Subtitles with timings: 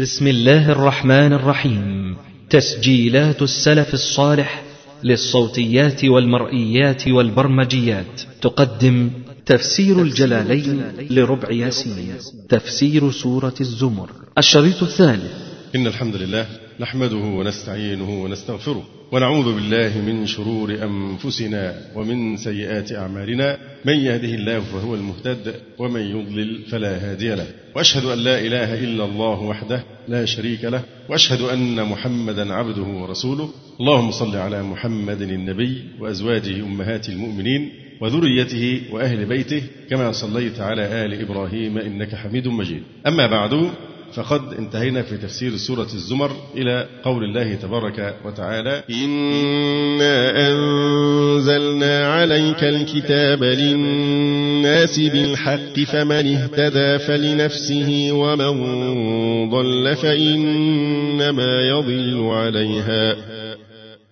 [0.00, 2.16] بسم الله الرحمن الرحيم.
[2.50, 4.62] تسجيلات السلف الصالح
[5.04, 8.20] للصوتيات والمرئيات والبرمجيات.
[8.42, 9.10] تقدم
[9.46, 12.14] تفسير الجلالين لربع ياسين.
[12.48, 14.10] تفسير سورة الزمر.
[14.38, 15.32] الشريط الثالث
[15.74, 16.46] إن الحمد لله
[16.80, 18.82] نحمده ونستعينه ونستغفره
[19.12, 23.58] ونعوذ بالله من شرور أنفسنا ومن سيئات أعمالنا.
[23.84, 27.46] من يهده الله فهو المهتد ومن يضلل فلا هادي له.
[27.76, 30.82] وأشهد أن لا إله إلا الله وحده لا شريك له.
[31.08, 33.50] وأشهد أن محمدا عبده ورسوله.
[33.80, 41.20] اللهم صل على محمد النبي وأزواجه أمهات المؤمنين وذريته وأهل بيته كما صليت على آل
[41.20, 42.82] إبراهيم إنك حميد مجيد.
[43.06, 43.70] أما بعد
[44.14, 53.44] فقد انتهينا في تفسير سورة الزمر إلى قول الله تبارك وتعالى إنا أنزلنا عليك الكتاب
[53.44, 63.16] للناس بالحق فمن اهتدى فلنفسه ومن ضل فإنما يضل عليها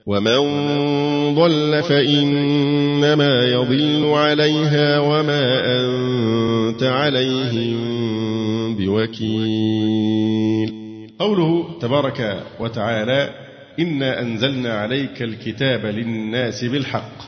[0.06, 0.38] ومن
[1.34, 7.76] ضل فإنما يضل عليها وما أنت عليهم
[8.76, 10.72] بوكيل
[11.18, 13.30] قوله تبارك وتعالى
[13.78, 17.18] إنا أنزلنا عليك الكتاب للناس بالحق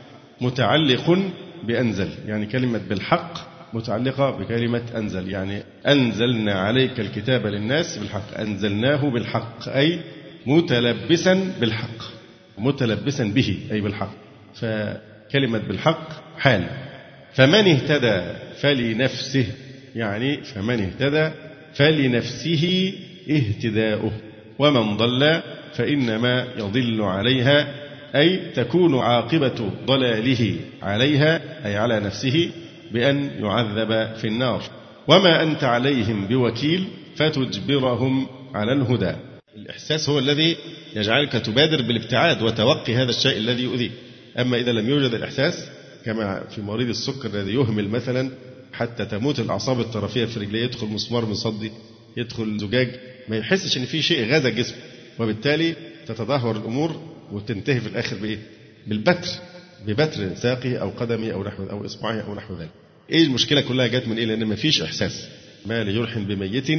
[0.41, 1.19] متعلق
[1.67, 2.09] بأنزل.
[2.27, 3.33] يعني كلمة بالحق
[3.75, 5.29] متعلقة بكلمة أنزل.
[5.29, 8.39] يعني أنزلنا عليك الكتاب للناس بالحق.
[8.39, 10.01] أنزلناه بالحق أي
[10.47, 12.18] متلبسا بالحق.
[12.59, 14.13] متلبسا به أي بالحق.
[14.55, 16.65] فكلمة بالحق حال.
[17.35, 19.47] فمن اهتدى فلنفسه
[19.95, 21.31] يعني فمن اهتدى
[21.75, 22.93] فلنفسه
[23.31, 24.13] اهتداؤه.
[24.59, 25.41] ومن ضل
[25.75, 27.75] فإنما يضل عليها
[28.15, 32.51] أي تكون عاقبة ضلاله عليها أي على نفسه
[32.93, 34.63] بأن يعذب في النار.
[35.09, 36.85] وما أنت عليهم بوكيل
[37.17, 39.13] فتجبرهم على الهدى.
[39.63, 40.57] الإحساس هو الذي
[40.97, 43.93] يجعلك تبادر بالابتعاد وتوقي هذا الشيء الذي يؤذيك
[44.39, 45.69] أما إذا لم يوجد الإحساس
[46.05, 48.31] كما في مريض السكر الذي يهمل مثلا
[48.73, 51.71] حتى تموت الأعصاب الطرفية في رجليه يدخل مسمار مصدي
[52.17, 52.89] يدخل زجاج
[53.29, 54.79] ما يحسش إن في شيء غزا جسمه
[55.19, 55.75] وبالتالي
[56.07, 57.03] تتدهور الأمور
[57.33, 58.39] وتنتهي في الآخر بإيه؟
[58.87, 59.29] بالبتر
[59.87, 62.71] ببتر ساقه أو قدمه أو نحو أو إصبعه أو نحو ذلك.
[63.11, 65.29] إيه المشكلة كلها جت من إيه؟ لأن ما فيش إحساس.
[65.67, 66.71] ما لجرح بميت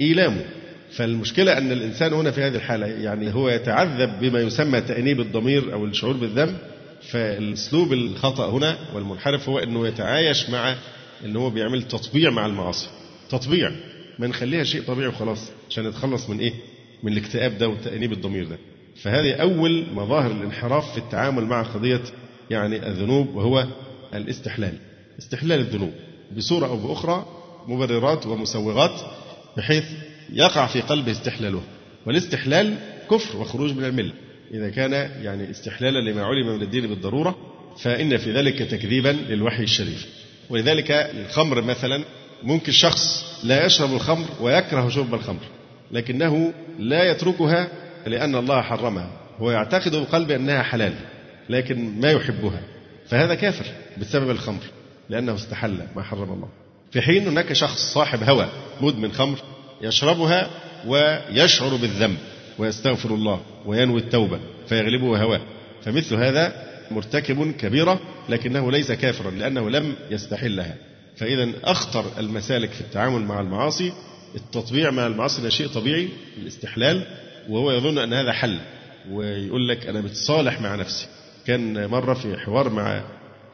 [0.00, 0.44] إيلامه.
[0.90, 5.84] فالمشكلة أن الإنسان هنا في هذه الحالة يعني هو يتعذب بما يسمى تأنيب الضمير أو
[5.84, 6.58] الشعور بالذنب
[7.10, 10.74] فالأسلوب الخطأ هنا والمنحرف هو أنه يتعايش مع
[11.24, 12.88] ان هو بيعمل تطبيع مع المعاصي.
[13.28, 13.72] تطبيع
[14.18, 16.52] ما نخليها شيء طبيعي وخلاص عشان نتخلص من إيه؟
[17.02, 18.58] من الاكتئاب ده وتأنيب الضمير ده.
[19.02, 22.02] فهذه أول مظاهر الانحراف في التعامل مع قضية
[22.50, 23.66] يعني الذنوب وهو
[24.14, 24.74] الاستحلال.
[25.18, 25.92] استحلال الذنوب
[26.36, 27.26] بصورة أو بأخرى
[27.68, 29.00] مبررات ومسوغات
[29.56, 29.84] بحيث
[30.32, 31.62] يقع في قلبه استحلالها
[32.06, 32.74] والاستحلال
[33.10, 34.12] كفر وخروج من الملة.
[34.54, 34.92] إذا كان
[35.22, 37.36] يعني استحلالا لما علم من الدين بالضرورة
[37.78, 40.06] فإن في ذلك تكذيبا للوحي الشريف.
[40.50, 42.04] ولذلك الخمر مثلا
[42.42, 45.42] ممكن شخص لا يشرب الخمر ويكره شرب الخمر
[45.92, 47.68] لكنه لا يتركها
[48.06, 49.10] لأن الله حرمها.
[49.38, 50.92] هو يعتقد بقلبه أنها حلال
[51.50, 52.60] لكن ما يحبها.
[53.08, 53.66] فهذا كافر
[53.98, 54.62] بسبب الخمر
[55.10, 56.48] لأنه استحل ما حرم الله.
[56.92, 58.48] في حين هناك شخص صاحب هوى
[58.80, 59.38] مدمن خمر
[59.82, 60.50] يشربها
[60.86, 62.16] ويشعر بالذنب
[62.58, 65.40] ويستغفر الله وينوي التوبة فيغلبه هواه.
[65.84, 70.74] فمثل هذا مرتكب كبيرة لكنه ليس كافرا لأنه لم يستحلها.
[71.16, 73.92] فإذا أخطر المسالك في التعامل مع المعاصي
[74.34, 76.08] التطبيع مع المعاصي ده شيء طبيعي
[76.42, 77.02] الاستحلال
[77.48, 78.58] وهو يظن أن هذا حل.
[79.10, 81.06] ويقول لك أنا متصالح مع نفسي.
[81.46, 83.04] كان مرة في حوار مع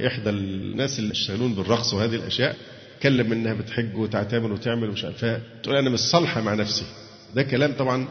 [0.07, 2.57] إحدى الناس اللي يشتغلون بالرقص وهذه الأشياء
[3.03, 6.85] تكلم إنها بتحج وتعتمر وتعمل ومش عارفه تقول أنا مش صالحه مع نفسي.
[7.35, 8.09] ده كلام طبعا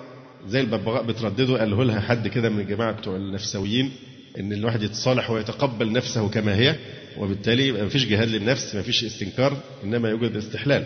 [0.47, 1.57] زي الببغاء بتردده.
[1.57, 3.91] قاله لها حد كده من الجماعة بتوع النفسويين
[4.39, 6.75] إن الواحد يتصالح ويتقبل نفسه كما هي
[7.17, 10.85] وبالتالي ما فيش جهاد للنفس ما فيش استنكار إنما يوجد استحلال.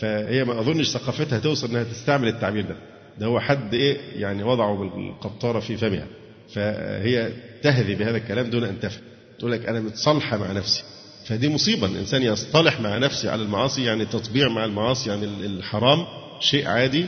[0.00, 2.76] فهي ما أظنش ثقافتها توصل إنها تستعمل التعبير ده.
[3.18, 6.06] ده هو حد إيه يعني وضعه بالقطاره في فمها.
[6.54, 7.32] فهي
[7.62, 9.02] تهذي بهذا الكلام دون أن تفهم.
[9.38, 10.82] تقول لك أنا متصالحة مع نفسي.
[11.24, 11.86] فدي مصيبة.
[11.86, 16.06] الإنسان يصطلح مع نفسه على المعاصي يعني تطبيع مع المعاصي يعني الحرام
[16.40, 17.06] شيء عادي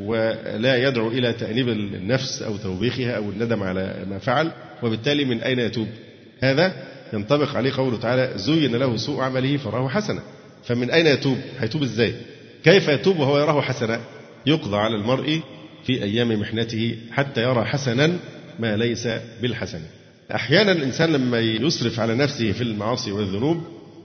[0.00, 5.58] ولا يدعو إلى تأنيب النفس أو توبيخها أو الندم على ما فعل وبالتالي من أين
[5.58, 5.88] يتوب؟
[6.40, 6.72] هذا
[7.12, 10.22] ينطبق عليه قوله تعالى زين له سوء عمله فراه حسنا
[10.64, 12.14] فمن أين يتوب؟ هيتوب إزاي؟
[12.64, 14.00] كيف يتوب وهو يراه حسنا
[14.46, 15.40] يقضى على المرء
[15.84, 18.18] في أيام محنته حتى يرى حسنا
[18.58, 19.08] ما ليس
[19.42, 19.80] بالحسن.
[20.34, 23.62] أحيانا الإنسان لما يسرف على نفسه في المعاصي والذنوب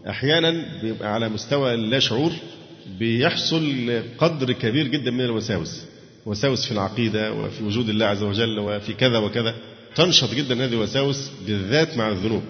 [0.09, 2.31] أحيانا بيبقى على مستوى اللا شعور
[2.99, 5.81] بيحصل قدر كبير جدا من الوساوس.
[6.25, 9.55] وساوس في العقيدة وفي وجود الله عز وجل وفي كذا وكذا.
[9.95, 12.43] تنشط جدا هذه الوساوس بالذات مع الذنوب.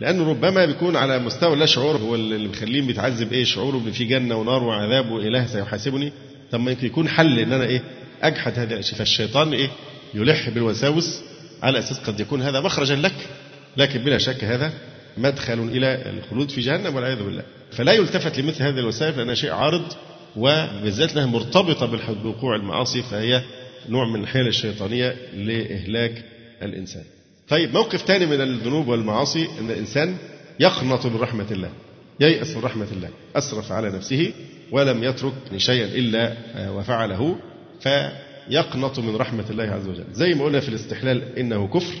[0.00, 4.04] لأنه ربما بيكون على مستوى لا شعور هو اللي مخليه بيتعذب إيه شعوره إن في
[4.04, 6.12] جنة ونار وعذاب وإله سيحاسبني.
[6.50, 7.82] طب ما يمكن يكون حل إن أنا إيه
[8.22, 9.68] أجحد هذه الأشياء فالشيطان إيه
[10.14, 11.20] يلح بالوساوس
[11.62, 13.14] على أساس قد يكون هذا مخرجا لك
[13.76, 14.72] لكن بلا شك هذا
[15.16, 17.42] مدخل إلى الخلود في جهنم والعياذ بالله.
[17.72, 19.92] فلا يلتفت لمثل هذه الوسائل لأنها شيء عارض
[20.36, 23.42] وبالذات أنها مرتبطة بوقوع المعاصي فهي
[23.88, 26.24] نوع من الحيل الشيطانية لإهلاك
[26.62, 27.04] الإنسان.
[27.48, 30.16] طيب موقف ثاني من الذنوب والمعاصي أن الإنسان
[30.60, 31.70] يقنط من رحمة الله
[32.20, 34.32] ييأس من رحمة الله أسرف على نفسه
[34.72, 36.36] ولم يترك شيئا إلا
[36.70, 37.36] وفعله
[38.50, 40.04] فيقنط من رحمة الله عز وجل.
[40.12, 41.94] زي ما قلنا في الاستحلال إنه كفر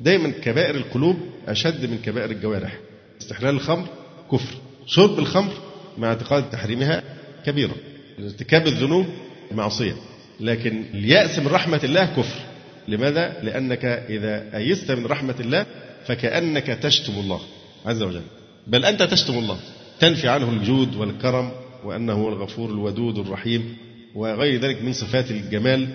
[0.00, 1.16] دايما كبائر القلوب
[1.48, 2.78] أشد من كبائر الجوارح.
[3.20, 3.86] استحلال الخمر
[4.32, 4.54] كفر.
[4.86, 5.52] شرب الخمر
[5.98, 7.02] مع اعتقاد تحريمها
[7.46, 7.74] كبيرة
[8.18, 9.06] ارتكاب الذنوب
[9.52, 9.94] معصية.
[10.40, 12.40] لكن اليأس من رحمة الله كفر.
[12.88, 15.66] لماذا؟ لأنك إذا أيست من رحمة الله
[16.06, 17.40] فكأنك تشتم الله
[17.86, 18.22] عز وجل.
[18.66, 19.58] بل أنت تشتم الله.
[20.00, 21.50] تنفي عنه الجود والكرم
[21.84, 23.76] وأنه هو الغفور الودود الرحيم.
[24.14, 25.88] وغير ذلك من صفات الجمال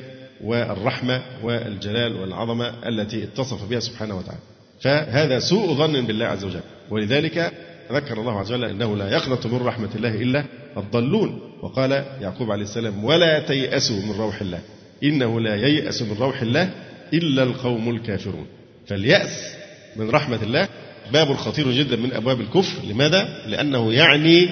[0.44, 4.40] والرحمة والجلال والعظمة التي اتصف بها سبحانه وتعالى.
[4.82, 6.62] فهذا سوء ظن بالله عز وجل.
[6.90, 7.52] ولذلك
[7.92, 10.44] ذكر الله عز وجل أنه لا يقنط من رحمة الله إلا
[10.78, 11.42] الضالون.
[11.62, 14.60] وقال يعقوب عليه السلام ولا تيأسوا من روح الله.
[15.04, 16.70] إنه لا ييأس من روح الله
[17.14, 18.46] إلا القوم الكافرون.
[18.88, 19.56] فاليأس
[19.96, 20.68] من رحمة الله
[21.14, 22.86] باب خطير جدا من أبواب الكفر.
[22.86, 24.50] لماذا؟ لأنه يعني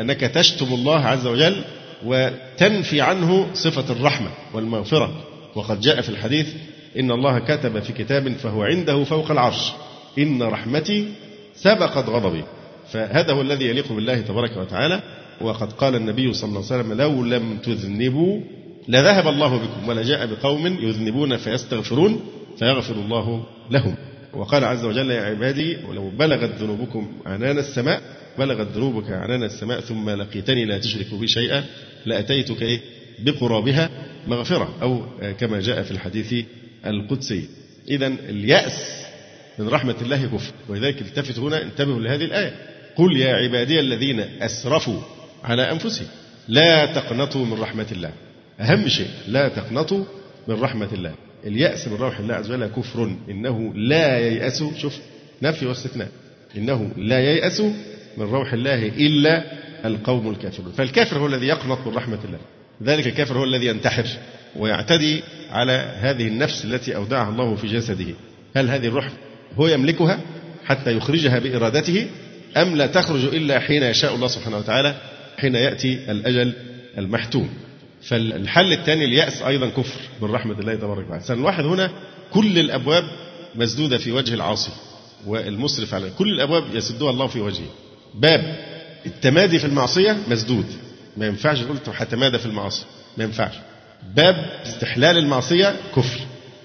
[0.00, 1.64] أنك تشتم الله عز وجل
[2.04, 5.24] وتنفي عنه صفة الرحمة والمغفرة.
[5.54, 6.48] وقد جاء في الحديث
[6.98, 9.72] إن الله كتب في كتاب فهو عنده فوق العرش.
[10.18, 11.08] إن رحمتي
[11.54, 12.42] سبقت غضبي.
[12.92, 15.02] فهذا هو الذي يليق بالله تبارك وتعالى.
[15.40, 18.40] وقد قال النبي صلى الله عليه وسلم لو لم تذنبوا
[18.88, 22.20] لذهب الله بكم ولجاء بقوم يذنبون فيستغفرون
[22.58, 23.96] فيغفر الله لهم.
[24.34, 28.02] وقال عز وجل يا عبادي ولو بلغت ذنوبكم عنان السماء
[28.38, 31.64] بلغت ذنوبك عنان السماء ثم لقيتني لا تشرك بي شيئا
[32.06, 32.80] لأتيتك إيه؟
[33.18, 33.90] بقرابها
[34.26, 35.06] مغفرة أو
[35.40, 36.44] كما جاء في الحديث
[36.86, 37.48] القدسي.
[37.88, 39.06] إذا اليأس
[39.58, 40.52] من رحمة الله كفر.
[40.68, 42.54] ولذلك التفت هنا انتبهوا لهذه الآية.
[42.96, 45.00] قل يا عبادي الذين أسرفوا
[45.44, 46.06] على أنفسهم
[46.48, 48.12] لا تقنطوا من رحمة الله.
[48.60, 50.04] أهم شيء لا تقنطوا
[50.48, 51.14] من رحمة الله.
[51.46, 53.16] اليأس من روح الله عز وجل كفر.
[53.30, 54.98] إنه لا ييأس شوف
[55.42, 56.08] نفي واستثناء.
[56.56, 57.62] إنه لا ييأس
[58.16, 59.44] من روح الله إلا
[59.84, 60.72] القوم الكافرون.
[60.72, 62.38] فالكافر هو الذي يقنط من رحمة الله.
[62.82, 64.06] ذلك الكافر هو الذي ينتحر
[64.56, 68.14] ويعتدي على هذه النفس التي أودعها الله في جسده.
[68.56, 69.08] هل هذه الروح
[69.56, 70.20] هو يملكها
[70.64, 72.06] حتى يخرجها بإرادته
[72.56, 74.94] أم لا تخرج إلا حين يشاء الله سبحانه وتعالى
[75.38, 76.52] حين يأتي الأجل
[76.98, 77.48] المحتوم؟
[78.02, 81.40] فالحل الثاني اليأس أيضا كفر من رحمة الله تبارك وتعالى.
[81.40, 81.90] الواحد هنا
[82.32, 83.04] كل الأبواب
[83.54, 84.70] مسدودة في وجه العاصي
[85.26, 87.68] والمسرف عليه كل الأبواب يسدها الله في وجهه.
[88.16, 88.56] باب
[89.06, 90.66] التمادي في المعصية مسدود.
[91.16, 92.84] ما ينفعش تقول هتمادى في المعاصي.
[93.18, 93.54] ما ينفعش.
[94.16, 94.34] باب
[94.66, 96.20] استحلال المعصية كفر.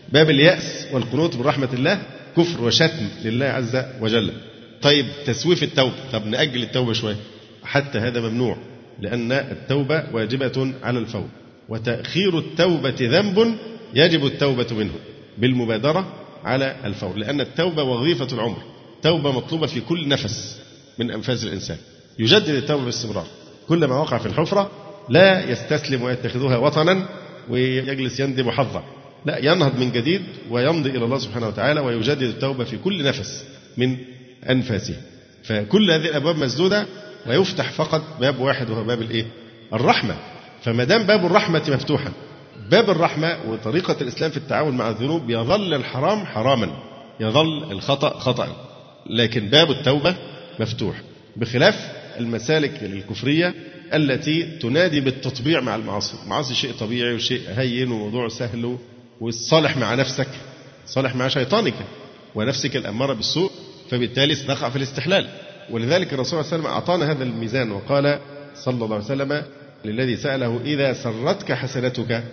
[0.09, 2.01] باب اليأس والقنوط من رحمة الله
[2.37, 4.33] كفر وشتم لله عز وجل.
[4.81, 5.93] طيب تسويف التوبة.
[6.13, 7.15] طب نأجل التوبة شوية.
[7.63, 8.57] حتى هذا ممنوع
[8.99, 11.27] لأن التوبة واجبة على الفور.
[11.69, 13.55] وتأخير التوبة ذنب
[13.93, 14.93] يجب التوبة منه
[15.37, 17.17] بالمبادرة على الفور.
[17.17, 18.61] لأن التوبة وظيفة العمر.
[19.01, 20.61] توبة مطلوبة في كل نفس.
[20.99, 21.77] من أنفاس الإنسان.
[22.19, 23.25] يجدد التوبة باستمرار.
[23.67, 24.71] كلما وقع في الحفرة
[25.09, 27.05] لا يستسلم ويتخذها وطنا
[27.49, 28.83] ويجلس يندم حظا.
[29.25, 33.45] لا ينهض من جديد ويمضي إلى الله سبحانه وتعالى ويجدد التوبة في كل نفس
[33.77, 33.97] من
[34.49, 34.95] أنفاسه.
[35.43, 36.85] فكل هذه الأبواب مسدودة
[37.27, 39.25] ويفتح فقط باب واحد وهو باب الإيه؟
[39.73, 40.15] الرحمة.
[40.63, 42.11] فما دام باب الرحمة مفتوحا
[42.71, 46.69] باب الرحمة وطريقة الإسلام في التعامل مع الذنوب يظل الحرام حراما.
[47.19, 48.47] يظل الخطأ خطأ.
[49.09, 50.15] لكن باب التوبة
[50.59, 51.01] مفتوح
[51.35, 53.53] بخلاف المسالك الكفرية
[53.93, 56.15] التي تنادي بالتطبيع مع المعاصي.
[56.23, 58.77] المعاصي شيء طبيعي وشيء هين وموضوع سهل
[59.21, 60.27] والصالح مع نفسك
[60.87, 61.73] صالح مع شيطانك
[62.35, 63.51] ونفسك الأمارة بالسوء
[63.89, 65.27] فبالتالي ستقع في الاستحلال.
[65.69, 68.19] ولذلك الرسول صلى الله عليه وسلم أعطانا هذا الميزان وقال
[68.55, 69.43] صلى الله عليه وسلم
[69.85, 72.23] للذي سأله إذا سرتك حسنتك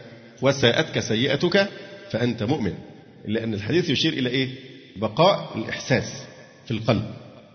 [0.42, 1.68] وساءتك سيئتك
[2.10, 2.74] فأنت مؤمن.
[3.24, 4.48] لأن الحديث يشير إلى إيه؟
[4.96, 6.22] بقاء الإحساس
[6.66, 7.04] في القلب.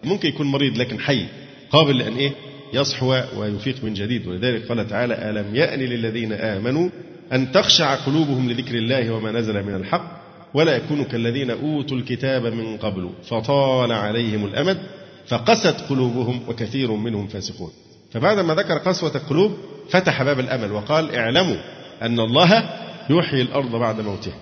[0.05, 1.25] ممكن يكون مريض لكن حي
[1.71, 2.31] قابل لأن إيه؟
[2.73, 4.27] يصحو ويفيق من جديد.
[4.27, 6.89] ولذلك قال تعالى ألم يأن للذين آمنوا
[7.33, 12.77] أن تخشع قلوبهم لذكر الله وما نزل من الحق ولا يكونوا كالذين أوتوا الكتاب من
[12.77, 14.77] قبل فطال عليهم الأمد
[15.27, 17.71] فقست قلوبهم وكثير منهم فاسقون.
[18.11, 19.57] فبعدما ذكر قسوة القلوب
[19.89, 21.57] فتح باب الأمل وقال اعلموا
[22.01, 22.69] أن الله
[23.09, 24.37] يحيي الأرض بعد موتها.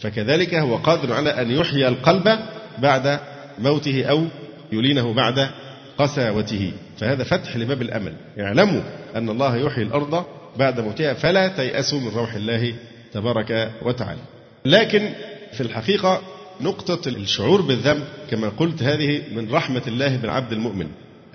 [0.00, 2.38] فكذلك هو قادر على أن يحيي القلب
[2.78, 3.20] بعد
[3.58, 4.24] موته أو
[4.72, 5.50] يلينه بعد
[5.98, 6.72] قساوته.
[6.98, 8.12] فهذا فتح لباب الأمل.
[8.40, 8.82] اعلموا
[9.16, 10.24] أن الله يحيي الأرض
[10.58, 12.74] بعد موتها فلا تيأسوا من روح الله
[13.12, 14.20] تبارك وتعالى.
[14.64, 15.10] لكن
[15.52, 16.22] في الحقيقة
[16.60, 20.86] نقطة الشعور بالذنب كما قلت هذه من رحمة الله بالعبد المؤمن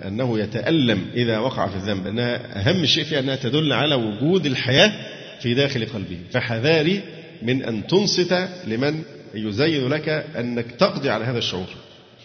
[0.04, 4.92] أنه يتألم إذا وقع في الذنب أنها أهم شيء فيها أنها تدل على وجود الحياة
[5.40, 6.18] في داخل قلبه.
[6.30, 7.00] فحذاري
[7.42, 9.02] من أن تنصت لمن
[9.34, 11.66] يزين لك أنك تقضي على هذا الشعور.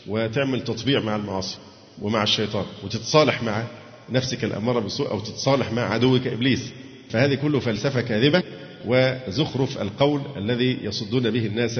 [0.07, 1.57] وتعمل تطبيع مع المعاصي
[2.01, 3.63] ومع الشيطان وتتصالح مع
[4.09, 6.71] نفسك الأمارة بالسوء أو تتصالح مع عدوك إبليس.
[7.09, 8.43] فهذه كله فلسفة كاذبة
[8.85, 11.79] وزخرف القول الذي يصدون به الناس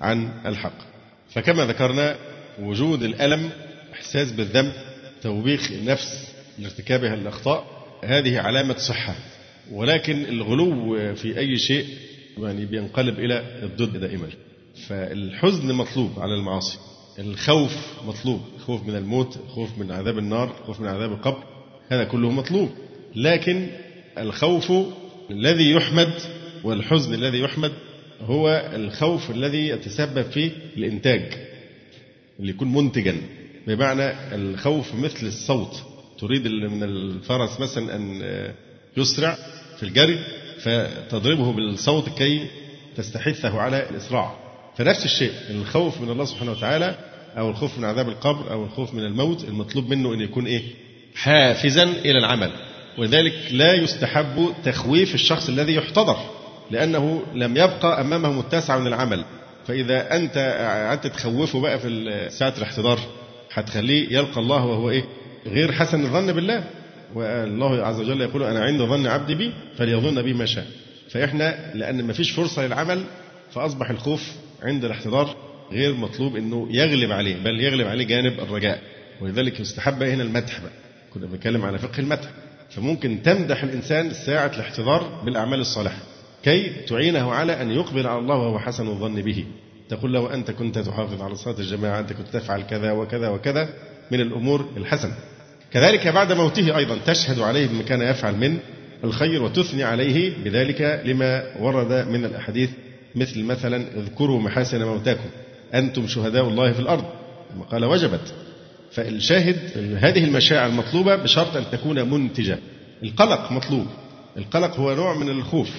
[0.00, 0.78] عن الحق.
[1.30, 2.16] فكما ذكرنا
[2.58, 3.50] وجود الألم
[3.92, 4.72] إحساس بالذنب
[5.22, 7.64] توبيخ النفس لارتكابها الأخطاء
[8.04, 9.14] هذه علامة صحة.
[9.72, 11.86] ولكن الغلو في أي شيء
[12.38, 14.28] يعني بينقلب إلى الضد دائما.
[14.88, 16.78] فالحزن مطلوب على المعاصي.
[17.20, 21.44] الخوف مطلوب خوف من الموت خوف من عذاب النار خوف من عذاب القبر
[21.88, 22.70] هذا كله مطلوب.
[23.16, 23.68] لكن
[24.18, 24.72] الخوف
[25.30, 26.12] الذي يحمد
[26.64, 27.72] والحزن الذي يحمد
[28.20, 31.22] هو الخوف الذي يتسبب في الإنتاج
[32.40, 33.16] اللي يكون منتجا.
[33.66, 35.82] بمعنى الخوف مثل الصوت.
[36.18, 38.22] تريد من الفرس مثلا أن
[38.96, 39.38] يسرع
[39.76, 40.18] في الجري
[40.58, 42.46] فتضربه بالصوت كي
[42.96, 44.36] تستحثه على الإسراع.
[44.76, 49.04] فنفس الشيء الخوف من الله سبحانه وتعالى أو الخوف من عذاب القبر أو الخوف من
[49.04, 50.62] الموت المطلوب منه أن يكون إيه؟
[51.14, 52.50] حافزا إلى العمل.
[52.98, 56.16] ولذلك لا يستحب تخويف الشخص الذي يحتضر
[56.70, 59.24] لأنه لم يبقى أمامه متسع من العمل
[59.66, 62.98] فإذا أنت قعدت تخوفه بقى في ساعة الاحتضار
[63.52, 65.04] هتخليه يلقى الله وهو إيه؟
[65.46, 66.64] غير حسن الظن بالله.
[67.14, 70.66] والله عز وجل يقول أنا عند ظن عبدي بي فليظن بي ما شاء.
[71.10, 73.04] فإحنا لأن ما فيش فرصة للعمل
[73.52, 74.32] فأصبح الخوف
[74.62, 75.36] عند الاحتضار
[75.72, 78.82] غير مطلوب أنه يغلب عليه بل يغلب عليه جانب الرجاء.
[79.20, 80.72] ولذلك يستحب هنا المدح بقى.
[81.14, 82.28] كنا بنتكلم على فقه المدح.
[82.70, 85.98] فممكن تمدح الإنسان ساعة الاحتضار بالأعمال الصالحة.
[86.42, 89.44] كي تعينه على أن يقبل على الله وهو حسن الظن به.
[89.88, 93.68] تقول له أنت كنت تحافظ على صلاة الجماعة أنت كنت تفعل كذا وكذا وكذا
[94.10, 95.14] من الأمور الحسنة.
[95.72, 98.58] كذلك بعد موته أيضا تشهد عليه بما كان يفعل من
[99.04, 102.70] الخير وتثني عليه بذلك لما ورد من الأحاديث
[103.14, 105.28] مثل مثلا اذكروا محاسن موتاكم.
[105.74, 107.04] أنتم شهداء الله في الأرض.
[107.70, 108.34] قال وجبت.
[108.92, 109.56] فالشاهد
[110.00, 112.58] هذه المشاعر المطلوبة بشرط أن تكون منتجة.
[113.02, 113.86] القلق مطلوب.
[114.36, 115.70] القلق هو نوع من الخوف.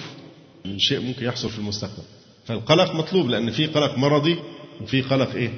[0.64, 2.02] من شيء ممكن يحصل في المستقبل.
[2.44, 4.38] فالقلق مطلوب لأن في قلق مرضي
[4.80, 5.50] وفي قلق إيه؟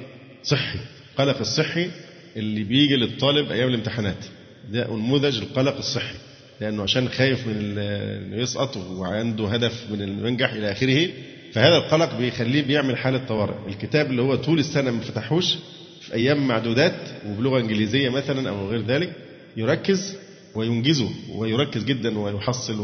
[0.43, 0.79] صحي.
[1.11, 1.89] القلق الصحي
[2.35, 4.25] اللي بيجي للطالب أيام الامتحانات.
[4.71, 6.15] ده نموذج القلق الصحي.
[6.61, 11.09] لأنه عشان خايف من إنه يسقط وعنده هدف من إنه ينجح إلى آخره
[11.55, 13.53] فهذا القلق بيخليه بيعمل حالة طوارئ.
[13.67, 15.55] الكتاب اللي هو طول السنة ما فتحوش
[16.01, 16.95] في أيام معدودات
[17.27, 19.13] وبلغة إنجليزية مثلا أو غير ذلك
[19.57, 20.15] يركز
[20.55, 22.79] وينجزه ويركز جدا ويحصل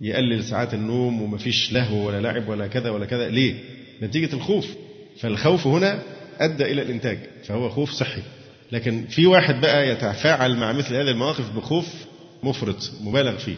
[0.00, 3.28] ويقلل ساعات النوم ومفيش لهو ولا لعب ولا كذا ولا كذا.
[3.28, 3.54] ليه؟
[4.02, 4.66] نتيجة الخوف.
[5.20, 6.02] فالخوف هنا
[6.40, 8.22] أدى إلى الإنتاج فهو خوف صحي.
[8.72, 11.86] لكن في واحد بقى يتفاعل مع مثل هذه المواقف بخوف
[12.42, 13.56] مفرط مبالغ فيه.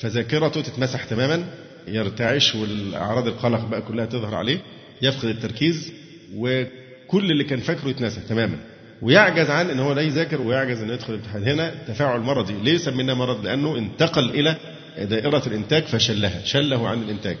[0.00, 1.44] فذاكرته تتمسح تماما
[1.90, 4.58] يرتعش والأعراض القلق بقى كلها تظهر عليه
[5.02, 5.92] يفقد التركيز
[6.36, 8.56] وكل اللي كان فاكره يتنسى تماما.
[9.02, 11.42] ويعجز عن إن هو لا يذاكر ويعجز إنه يدخل الامتحان.
[11.44, 14.56] هنا تفاعل مرضي ليه سميناه مرض لأنه انتقل إلى
[14.98, 17.36] دائرة الإنتاج فشلها شله عن الإنتاج.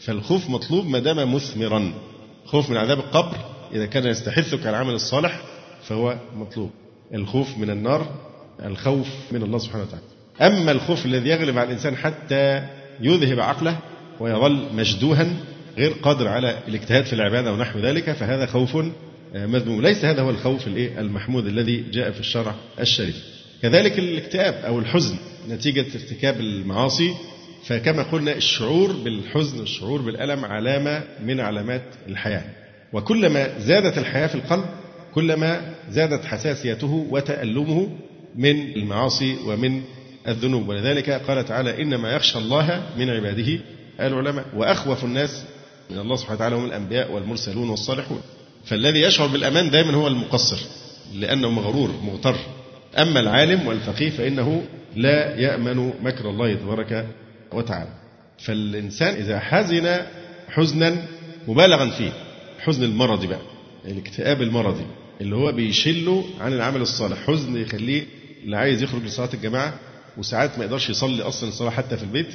[0.00, 1.92] فالخوف مطلوب ما دام مثمرا.
[2.44, 3.36] خوف من عذاب القبر
[3.74, 5.40] إذا كان يستحثك على العمل الصالح
[5.82, 6.70] فهو مطلوب.
[7.14, 8.14] الخوف من النار
[8.64, 10.04] الخوف من الله سبحانه وتعالى.
[10.40, 12.62] أما الخوف الذي يغلب على الإنسان حتى
[13.00, 13.78] يذهب عقله
[14.22, 15.26] ويظل مشدوها
[15.78, 18.76] غير قادر على الاجتهاد في العبادة ونحو ذلك فهذا خوف
[19.34, 19.82] مذموم.
[19.82, 23.24] ليس هذا هو الخوف المحمود الذي جاء في الشرع الشريف.
[23.62, 25.16] كذلك الاكتئاب أو الحزن
[25.48, 27.14] نتيجة ارتكاب المعاصي
[27.66, 32.44] فكما قلنا الشعور بالحزن الشعور بالألم علامة من علامات الحياة.
[32.92, 34.64] وكلما زادت الحياة في القلب
[35.14, 37.88] كلما زادت حساسيته وتألمه
[38.36, 39.82] من المعاصي ومن
[40.28, 40.68] الذنوب.
[40.68, 43.58] ولذلك قال تعالى إنما يخشى الله من عباده
[44.06, 45.44] العلماء وأخوف الناس
[45.90, 48.20] من الله سبحانه وتعالى هم الأنبياء والمرسلون والصالحون.
[48.64, 50.58] فالذي يشعر بالأمان دائما هو المقصر
[51.14, 52.36] لأنه مغرور مغتر.
[52.98, 54.64] أما العالم والفقيه فإنه
[54.96, 57.06] لا يأمن مكر الله تبارك
[57.52, 57.90] وتعالى.
[58.38, 60.00] فالإنسان إذا حزن
[60.48, 61.04] حزنا
[61.48, 62.12] مبالغا فيه
[62.58, 63.40] حزن المرضي بقى
[63.84, 64.86] الاكتئاب المرضي
[65.20, 67.18] اللي هو بيشله عن العمل الصالح.
[67.26, 68.04] حزن يخليه
[68.44, 69.74] اللي عايز يخرج لصلاة الجماعة
[70.18, 72.28] وساعات ما يقدرش يصلي أصلا الصلاة حتى في البيت.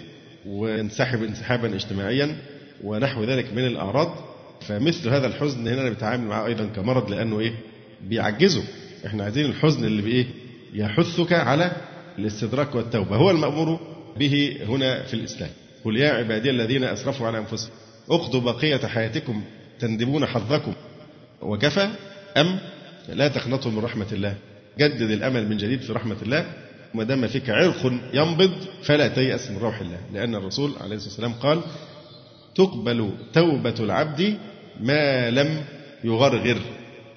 [0.47, 2.35] وينسحب انسحابا اجتماعيا
[2.83, 4.15] ونحو ذلك من الأعراض.
[4.61, 7.53] فمثل هذا الحزن هنا بنتعامل معه أيضا كمرض لأنه إيه؟
[8.01, 8.63] بيعجزه.
[9.05, 10.25] إحنا عايزين الحزن اللي بإيه؟
[10.73, 11.71] يحثك على
[12.19, 13.15] الاستدراك والتوبة.
[13.15, 13.79] هو المأمور
[14.19, 15.49] به هنا في الإسلام.
[15.85, 17.71] قل يا عبادي الذين أسرفوا على أنفسهم
[18.09, 19.43] اقضوا بقية حياتكم
[19.79, 20.73] تندبون حظكم
[21.41, 21.89] وكفى
[22.37, 22.59] أم
[23.09, 24.35] لا تقنطوا من رحمة الله؟
[24.79, 26.53] جدد الأمل من جديد في رحمة الله.
[26.94, 28.51] ما دام فيك عرق ينبض
[28.84, 30.00] فلا تيأس من روح الله.
[30.13, 31.62] لأن الرسول عليه الصلاة والسلام قال
[32.56, 34.38] تقبل توبة العبد
[34.79, 35.63] ما لم
[36.03, 36.62] يغرغر.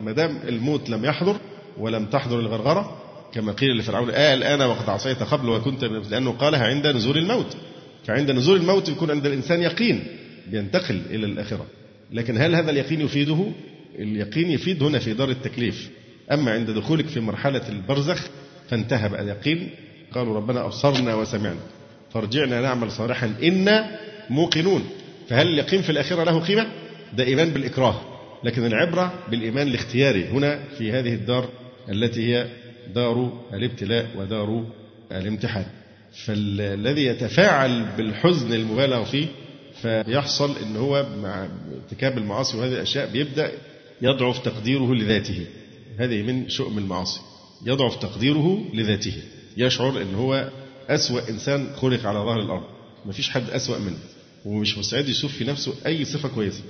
[0.00, 1.36] ما دام الموت لم يحضر
[1.78, 2.96] ولم تحضر الغرغرة
[3.32, 7.56] كما قيل لفرعون آه الآن وقد عصيت قبل وكنت لأنه قالها عند نزول الموت.
[8.06, 10.04] فعند نزول الموت يكون عند الإنسان يقين
[10.46, 11.66] بينتقل إلى الآخرة.
[12.12, 13.46] لكن هل هذا اليقين يفيده؟
[13.98, 15.90] اليقين يفيد هنا في دار التكليف.
[16.32, 18.28] أما عند دخولك في مرحلة البرزخ
[18.70, 19.70] فانتهى بقى اليقين.
[20.12, 21.60] قالوا ربنا أبصرنا وسمعنا.
[22.14, 23.98] فارجعنا نعمل صالحا إنا
[24.30, 24.84] موقنون.
[25.28, 26.66] فهل اليقين في الآخرة له قيمة؟
[27.16, 28.00] ده إيمان بالإكراه.
[28.44, 31.48] لكن العبرة بالإيمان الاختياري هنا في هذه الدار
[31.88, 32.46] التي هي
[32.94, 34.64] دار الابتلاء ودار
[35.12, 35.66] الامتحان.
[36.24, 39.26] فالذي يتفاعل بالحزن المبالغ فيه
[39.82, 43.50] فيحصل إن هو مع ارتكاب المعاصي وهذه الأشياء بيبدأ
[44.02, 45.46] يضعف تقديره لذاته.
[45.98, 47.20] هذه من شؤم المعاصي.
[47.66, 49.14] يضعف تقديره لذاته.
[49.56, 50.50] يشعر إن هو
[50.88, 52.64] أسوأ إنسان خلق على ظهر الأرض.
[53.06, 53.98] ما فيش حد أسوأ منه.
[54.44, 56.62] ومش مستعد يشوف في نفسه أي صفة كويسة.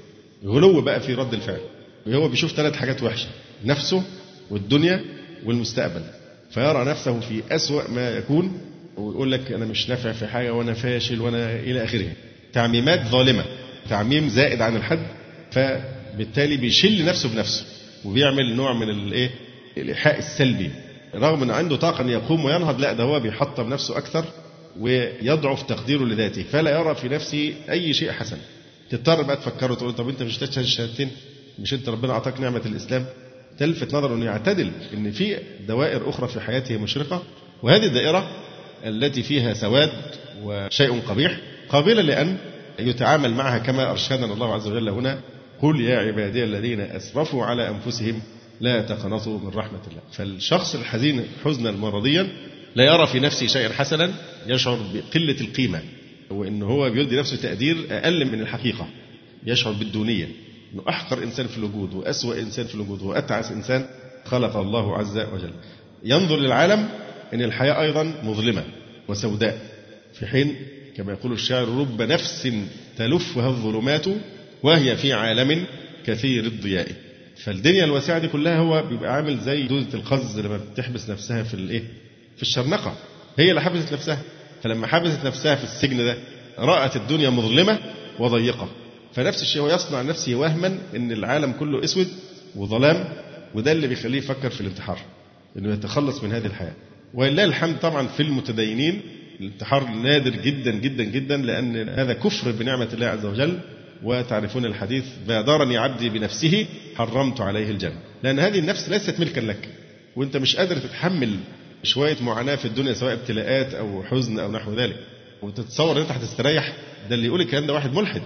[0.44, 1.61] غلو بقى في رد الفعل.
[2.09, 3.28] هو بيشوف ثلاث حاجات وحشة.
[3.64, 4.02] نفسه
[4.50, 5.04] والدنيا
[5.44, 6.02] والمستقبل.
[6.50, 8.61] فيرى نفسه في أسوأ ما يكون
[8.97, 12.12] ويقول لك أنا مش نافع في حاجة وأنا فاشل وأنا إلى آخره.
[12.52, 13.44] تعميمات ظالمة.
[13.88, 15.06] تعميم زائد عن الحد.
[15.50, 17.64] فبالتالي بيشل نفسه بنفسه.
[18.04, 19.30] وبيعمل نوع من الإيه؟
[19.76, 20.70] الإيحاء السلبي.
[21.14, 24.24] رغم أن عنده طاقة أن يقوم وينهض لا ده هو بيحطم نفسه أكثر
[24.80, 26.42] ويضعف تقديره لذاته.
[26.42, 28.36] فلا يرى في نفسه أي شيء حسن.
[28.90, 31.10] تضطر بقى تفكره تقول طب أنت مش تشهد الشهادتين؟
[31.58, 33.06] مش أنت ربنا أعطاك نعمة الإسلام؟
[33.58, 35.36] تلفت نظره أنه يعتدل أن في
[35.68, 37.23] دوائر أخرى في حياته مشرقة
[37.62, 38.28] وهذه الدائرة
[38.84, 39.90] التي فيها سواد
[40.42, 41.36] وشيء قبيح
[41.68, 42.36] قابلة لأن
[42.78, 45.21] يتعامل معها كما أرشدنا الله عز وجل هنا.
[45.62, 48.23] قل يا عبادي الذين أسرفوا على أنفسهم
[48.60, 50.00] لا تقنطوا من رحمة الله.
[50.12, 52.28] فالشخص الحزين حزنا مرضيا
[52.75, 54.14] لا يرى في نفسه شيئا حسنا
[54.46, 55.82] يشعر بقلة القيمة
[56.30, 58.88] وأنه هو بيدي نفسه تقدير أقل من الحقيقة
[59.46, 60.28] يشعر بالدونية.
[60.75, 63.86] أنه أحقر إنسان في الوجود وأسوأ إنسان في الوجود وأتعس إنسان
[64.25, 65.52] خلق الله عز وجل.
[66.04, 66.88] ينظر للعالم
[67.34, 68.64] أن الحياة أيضا مظلمة
[69.08, 69.58] وسوداء.
[70.14, 70.56] في حين
[70.96, 72.49] كما يقول الشاعر رب نفس
[72.96, 74.06] تلفها الظلمات
[74.62, 75.66] وهي في عالم
[76.06, 77.09] كثير الضياء.
[77.44, 81.82] فالدنيا الواسعة دي كلها هو بيبقى عامل زي دودة القز لما بتحبس نفسها في الايه؟
[82.36, 82.94] في الشرنقة.
[83.38, 84.18] هي اللي حبست نفسها.
[84.62, 86.16] فلما حبست نفسها في السجن ده
[86.58, 87.78] رأت الدنيا مظلمة
[88.18, 88.68] وضيقة.
[89.14, 92.08] فنفس الشيء هو يصنع نفسه وهما إن العالم كله أسود
[92.56, 93.04] وظلام
[93.54, 94.98] وده اللي بيخليه يفكر في الانتحار
[95.58, 96.74] إنه يتخلص من هذه الحياة.
[97.14, 99.00] ولله الحمد طبعا في المتدينين.
[99.40, 103.58] الانتحار نادر جدا جدا جدا لأن هذا كفر بنعمة الله عز وجل.
[104.02, 108.00] وتعرفون الحديث بادرني عبدي بنفسه حرمت عليه الجنة.
[108.23, 109.69] لأن هذه النفس ليست ملكا لك
[110.17, 111.36] وأنت مش قادر تتحمل
[111.82, 114.97] شوية معاناة في الدنيا سواء ابتلاءات أو حزن أو نحو ذلك.
[115.43, 116.73] وتتصور إن أنت هتستريح
[117.08, 118.23] ده اللي يقول الكلام ده واحد ملحد.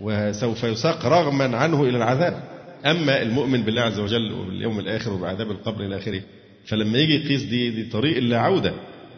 [0.00, 2.42] وسوف يساق رغما عنه إلى العذاب.
[2.86, 6.22] أما المؤمن بالله عز وجل وباليوم الآخر وبعذاب القبر إلى آخره
[6.66, 8.72] فلما يجي يقيس دي, دي طريق اللا عودة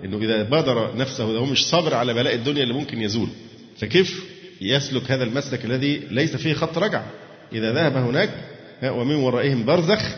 [0.05, 3.29] إنه إذا بادر نفسه هو مش صابر على بلاء الدنيا اللي ممكن يزول.
[3.79, 4.25] فكيف
[4.61, 7.03] يسلك هذا المسلك الذي ليس فيه خط رجع.
[7.53, 8.31] إذا ذهب هناك
[8.85, 10.17] ومن ورائهم برزخ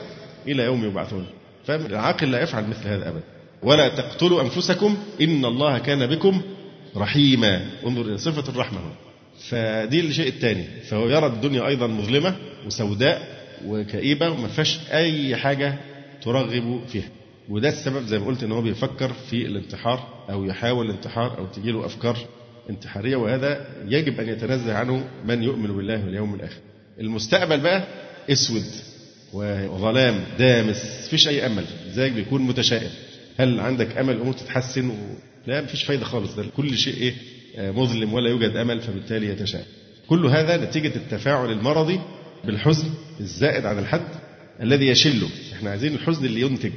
[0.49, 1.27] إلى يوم يبعثون.
[1.65, 3.25] فالعاقل لا يفعل مثل هذا أبدا.
[3.63, 6.43] ولا تقتلوا أنفسكم إن الله كان بكم
[6.97, 7.67] رحيما.
[7.87, 8.95] انظر إلى صفة الرحمة هنا.
[9.49, 10.65] فدي الشيء الثاني.
[10.65, 15.75] فهو يرى الدنيا أيضا مظلمة وسوداء وكئيبة وما فيهاش أي حاجة
[16.23, 17.09] ترغب فيها.
[17.49, 21.87] وده السبب زي ما قلت إن هو بيفكر في الانتحار أو يحاول الانتحار أو تجيله
[21.87, 22.17] أفكار
[22.71, 26.61] انتحارية وهذا يجب أن يتنزه عنه من يؤمن بالله واليوم الآخر.
[27.01, 27.85] المستقبل بقى
[28.31, 28.65] أسود
[29.33, 32.91] وظلام دامس مفيش أي أمل زيك بيكون متشائم
[33.39, 34.95] هل عندك أمل الأمور تتحسن و...
[35.47, 37.15] لا مفيش فايدة خالص ده كل شيء إيه
[37.71, 39.65] مظلم ولا يوجد أمل فبالتالي يتشائم.
[40.09, 42.01] كل هذا نتيجة التفاعل المرضي
[42.45, 42.89] بالحزن
[43.21, 44.09] الزائد عن الحد
[44.63, 46.73] الذي يشله، إحنا عايزين الحزن اللي ينتج،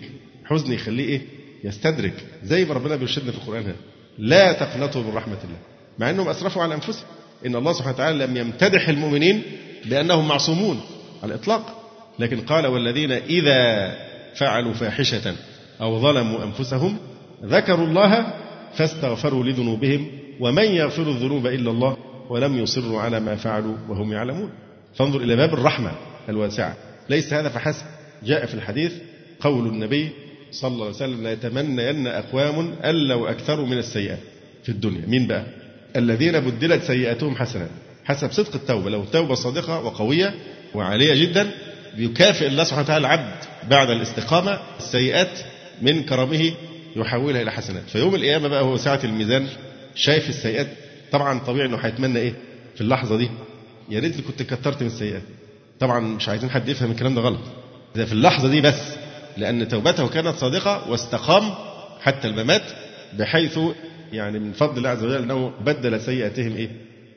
[0.45, 1.21] حزن يخليه إيه؟
[1.63, 3.75] يستدرك، زي ما ربنا بيرشدنا في القرآن هذا.
[4.17, 5.57] لا تقنطوا من رحمة الله،
[5.99, 7.05] مع انهم اسرفوا على انفسهم.
[7.45, 9.41] إن الله سبحانه وتعالى لم يمتدح المؤمنين
[9.85, 10.81] بأنهم معصومون
[11.23, 11.79] على الإطلاق،
[12.19, 13.91] لكن قال والذين إذا
[14.35, 15.35] فعلوا فاحشة
[15.81, 16.97] أو ظلموا أنفسهم
[17.43, 18.33] ذكروا الله
[18.73, 20.07] فاستغفروا لذنوبهم
[20.39, 21.97] ومن يغفر الذنوب إلا الله
[22.29, 24.49] ولم يصروا على ما فعلوا وهم يعلمون.
[24.95, 25.91] فانظر إلى باب الرحمة
[26.29, 26.75] الواسعة.
[27.09, 27.85] ليس هذا فحسب.
[28.23, 28.93] جاء في الحديث
[29.39, 30.09] قول النبي
[30.51, 34.19] صلى الله عليه وسلم لا يتمنين أقوام ألا أكثروا من السيئات
[34.63, 35.05] في الدنيا.
[35.07, 35.45] مين بقى؟
[35.95, 37.69] الذين بدلت سيئاتهم حسنات
[38.05, 40.33] حسب صدق التوبة لو توبة صادقة وقوية
[40.75, 41.51] وعالية جدا
[41.97, 43.35] يكافئ الله سبحانه وتعالى العبد
[43.69, 45.39] بعد الاستقامة السيئات
[45.81, 46.51] من كرمه
[46.95, 49.47] يحولها إلى حسنات فيوم القيامة بقى هو ساعة الميزان
[49.95, 50.67] شايف السيئات
[51.11, 52.33] طبعا طبيعي إنه هيتمنى إيه؟
[52.75, 53.29] في اللحظة دي
[53.89, 55.21] يا ريت كنت كترت من السيئات.
[55.79, 57.39] طبعا مش عايزين حد يفهم الكلام ده غلط.
[57.95, 58.81] ده في اللحظة دي بس
[59.37, 61.51] لأن توبته كانت صادقة واستقام
[62.01, 62.61] حتى الممات
[63.19, 63.59] بحيث
[64.13, 66.69] يعني من فضل الله عز وجل أنه بدل سيئاتهم إيه؟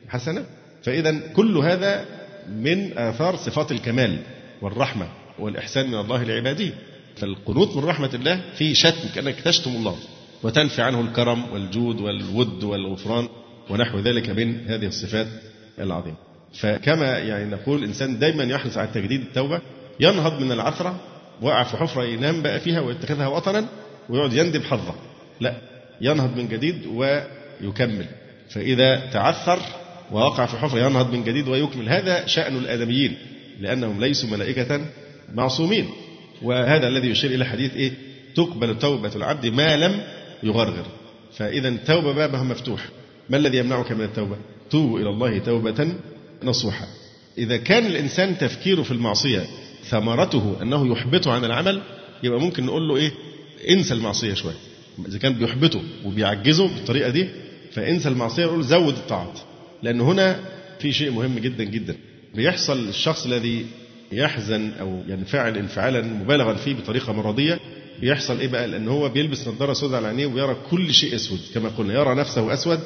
[0.09, 0.45] حسنة.
[0.83, 2.05] فإذا كل هذا
[2.49, 4.19] من آثار صفات الكمال
[4.63, 6.71] والرحمة والإحسان من الله لعباده.
[7.17, 9.97] فالقنوط من رحمة الله في شتم كأنك تشتم الله
[10.43, 13.29] وتنفي عنه الكرم والجود والود والغفران
[13.71, 15.27] ونحو ذلك من هذه الصفات
[15.79, 16.17] العظيمة.
[16.55, 19.61] فكما يعني نقول الإنسان دايما يحرص على تجديد التوبة
[20.01, 21.01] ينهض من العثرة
[21.43, 23.67] وقع في حفرة ينام بقى فيها ويتخذها وطنا
[24.09, 24.95] ويقعد يندب حظه.
[25.41, 25.55] لا
[26.01, 28.07] ينهض من جديد ويكمل.
[28.51, 29.59] فإذا تعثر
[30.13, 31.89] ووقع في حفرة ينهض من جديد ويكمل.
[31.89, 33.17] هذا شأن الآدميين
[33.61, 34.87] لأنهم ليسوا ملائكة
[35.35, 35.89] معصومين.
[36.43, 37.93] وهذا الذي يشير إلى حديث إيه؟
[38.35, 40.01] تقبل توبة العبد ما لم
[40.43, 40.87] يغرغر.
[41.37, 42.89] فإذا التوبة بابها مفتوح.
[43.31, 44.37] ما الذي يمنعك من التوبة؟
[44.71, 45.89] توبوا إلى الله توبة
[46.43, 46.87] نصوحا
[47.39, 49.47] إذا كان الإنسان تفكيره في المعصية
[49.85, 51.83] ثمرته أنه يحبطه عن العمل
[52.23, 53.13] يبقى ممكن نقول له إيه؟
[53.71, 54.55] انسى المعصية شوية.
[55.09, 57.29] إذا كان بيحبطه وبيعجزه بالطريقة دي
[57.73, 59.39] فانسى المعصية نقول زود الطاعات
[59.83, 60.41] لأن هنا
[60.79, 61.97] في شيء مهم جدا جدا.
[62.35, 63.67] بيحصل الشخص الذي
[64.13, 67.61] يحزن أو ينفعل انفعالا مبالغا فيه بطريقة مرضية
[68.01, 71.41] بيحصل إيه بقى؟ لأن هو بيلبس نظارة سوداء على عينيه ويرى كل شيء أسود.
[71.55, 72.81] كما قلنا يرى نفسه أسود.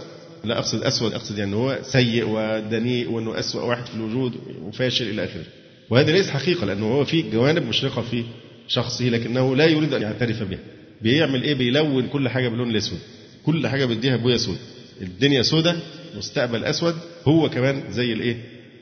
[0.44, 5.25] لا أقصد أسود أقصد يعني هو سيء ودنيء وأنه أسوأ واحد في الوجود وفاشل إلى
[5.25, 5.44] آخره.
[5.90, 8.25] وهذا ليس حقيقة لأنه هو في جوانب مشرقة في
[8.68, 10.59] شخصه لكنه لا يريد أن يعترف بها.
[11.03, 12.99] بيعمل إيه؟ بيلون كل حاجة باللون الأسود.
[13.47, 14.59] كل حاجة بيديها بويا أسود
[15.01, 15.77] الدنيا سودة
[16.17, 18.37] مستقبل أسود هو كمان زي الإيه؟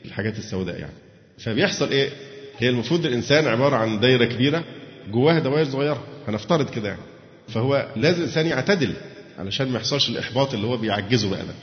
[0.05, 0.93] الحاجات السوداء يعني.
[1.37, 2.09] فبيحصل إيه؟
[2.57, 4.63] هي المفروض الإنسان عبارة عن دايرة كبيرة
[5.11, 6.03] جواها دوائر صغيرة.
[6.27, 7.01] هنفترض كده يعني.
[7.47, 8.93] فهو لازم الإنسان يعتدل
[9.37, 11.53] علشان ما يحصلش الإحباط اللي هو بيعجزه بقى ده.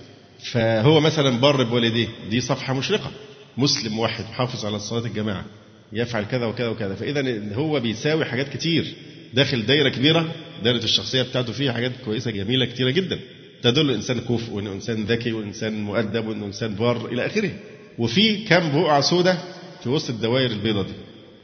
[0.52, 3.10] فهو مثلا بر بوالديه دي صفحة مشرقة.
[3.58, 5.44] مسلم واحد محافظ على صلاة الجماعة
[5.92, 6.94] يفعل كذا وكذا وكذا.
[6.94, 8.94] فإذا هو بيساوي حاجات كتير.
[9.36, 13.18] داخل دايرة كبيرة دايرة الشخصية بتاعته فيها حاجات كويسة جميلة كتيرة جدا.
[13.62, 17.50] تدل الإنسان كفء وإنه إنسان ذكي وإنسان مؤدب وإنه إنسان بار إلى آخره.
[17.98, 19.38] وفي كم بقعة سودة
[19.82, 20.92] في وسط الدوائر البيضة دي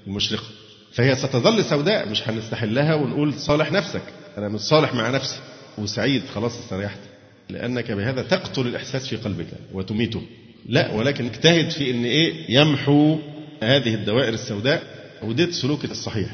[0.07, 0.45] المشرقة.
[0.93, 4.03] فهي ستظل سوداء مش هنستحلها ونقول صالح نفسك.
[4.39, 5.39] أنا مش صالح مع نفسي.
[5.79, 6.99] وسعيد خلاص استريحت.
[7.51, 10.23] لأنك بهذا تقتل الإحساس في قلبك وتميته.
[10.67, 13.19] لا ولكن اجتهد في إن إيه يمحو
[13.63, 14.83] هذه الدوائر السوداء
[15.23, 16.31] وديت السلوك الصحيح.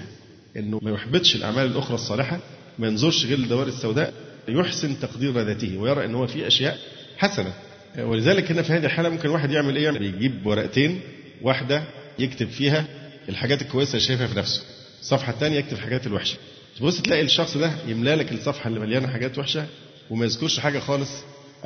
[0.58, 2.38] إنه ما يحبطش الأعمال الأخرى الصالحة
[2.78, 4.14] ما ينظرش غير للدوائر السوداء
[4.48, 6.78] يحسن تقدير ذاته ويرى إن هو في أشياء
[7.18, 7.52] حسنة.
[7.98, 11.00] ولذلك هنا في هذه الحالة ممكن واحد يعمل إيه؟ يجيب ورقتين
[11.42, 11.82] واحدة
[12.18, 12.84] يكتب فيها
[13.28, 14.62] الحاجات الكويسة اللي شايفها في نفسه.
[15.00, 16.36] الصفحه الثانية يكتب الحاجات الوحشة.
[16.78, 19.66] تبص تلاقي الشخص ده يملأ لك الصفحة اللي مليانة حاجات وحشة
[20.10, 21.10] وما يذكرش حاجة خالص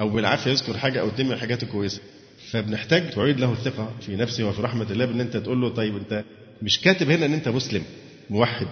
[0.00, 2.00] أو بالعافية يذكر حاجة أو اتنين الحاجات الكويسة.
[2.50, 6.24] فبنحتاج تعيد له الثقة في نفسه وفي رحمة الله بأن أنت تقول له طيب أنت
[6.62, 7.82] مش كاتب هنا أن أنت مسلم.
[8.30, 8.68] موحد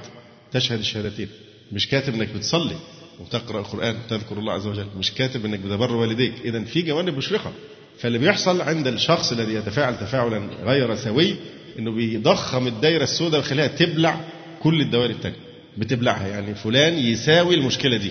[0.52, 1.28] تشهد الشهادتين.
[1.72, 2.76] مش كاتب أنك بتصلي
[3.20, 4.86] وتقرأ القرآن وتذكر الله عز وجل.
[4.98, 6.32] مش كاتب أنك بتبر والديك.
[6.44, 7.52] إذا في جوانب مشرقة.
[7.98, 11.36] فاللي بيحصل عند الشخص الذي يتفاعل تفاعلا غير سوي
[11.78, 14.20] إنه بيضخم الدايرة السوداء ويخليها تبلع
[14.62, 15.36] كل الدوائر الثانية
[15.78, 16.28] بتبلعها.
[16.28, 18.10] يعني فلان يساوي المشكلة دي.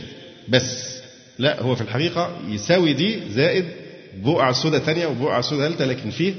[0.49, 0.99] بس.
[1.39, 3.65] لا هو في الحقيقة يساوي دي زائد
[4.23, 5.85] بقعة سوداء ثانية وبقعة سوداء ثالثة.
[5.85, 6.33] لكن فيه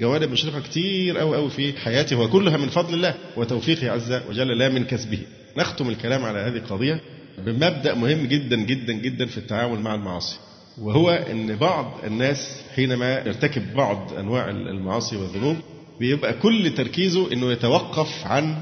[0.00, 4.68] جوانب مشرقة كتير أوي أوي في حياته وكلها من فضل الله وتوفيقه عز وجل لا
[4.68, 5.18] من كسبه.
[5.56, 7.00] نختم الكلام على هذه القضية
[7.38, 10.36] بمبدأ مهم جدا جدا جدا في التعامل مع المعاصي.
[10.78, 15.56] وهو أن بعض الناس حينما يرتكب بعض أنواع المعاصي والذنوب
[16.00, 18.56] بيبقى كل تركيزه أنه يتوقف عن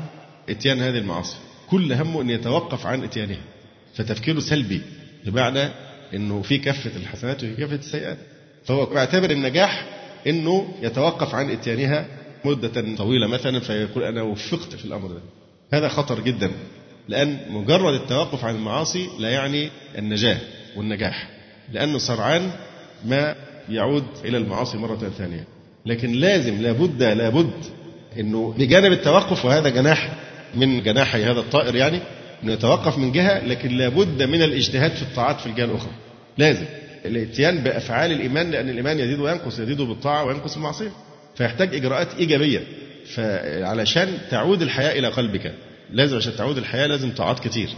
[0.48, 1.36] إتيان هذه المعاصي.
[1.70, 3.42] كل همه أن يتوقف عن إتيانها.
[3.94, 4.80] فتفكيره سلبي
[5.26, 5.68] بمعنى
[6.14, 8.18] أنه في كفة الحسنات وفي كفة السيئات.
[8.64, 9.86] فهو بيعتبر النجاح
[10.26, 12.06] إنه يتوقف عن إتيانها
[12.44, 15.20] مدة طويلة مثلا فيقول أنا وفقت في الأمر ده.
[15.72, 16.50] هذا خطر جدا
[17.08, 20.38] لأن مجرد التوقف عن المعاصي لا يعني النجاة
[20.76, 21.28] والنجاح.
[21.72, 22.50] لأنه سرعان
[23.04, 23.34] ما
[23.68, 25.44] يعود إلى المعاصي مرة ثانية.
[25.86, 27.64] لكن لازم لابد لابد
[28.18, 30.12] إنه بجانب التوقف وهذا جناح
[30.54, 32.00] من جناحي هذا الطائر يعني
[32.42, 35.92] إنه يتوقف من جهة لكن لابد من الاجتهاد في الطاعات في الجهة الأخرى.
[36.38, 36.64] لازم
[37.04, 40.90] الاتيان بأفعال الإيمان لأن الإيمان يزيد وينقص يزيد بالطاعة وينقص بالمعصية.
[41.36, 42.60] فيحتاج إجراءات إيجابية.
[43.14, 45.54] فعلشان تعود الحياة إلى قلبك
[45.90, 47.68] لازم عشان تعود الحياة لازم طاعات كتير.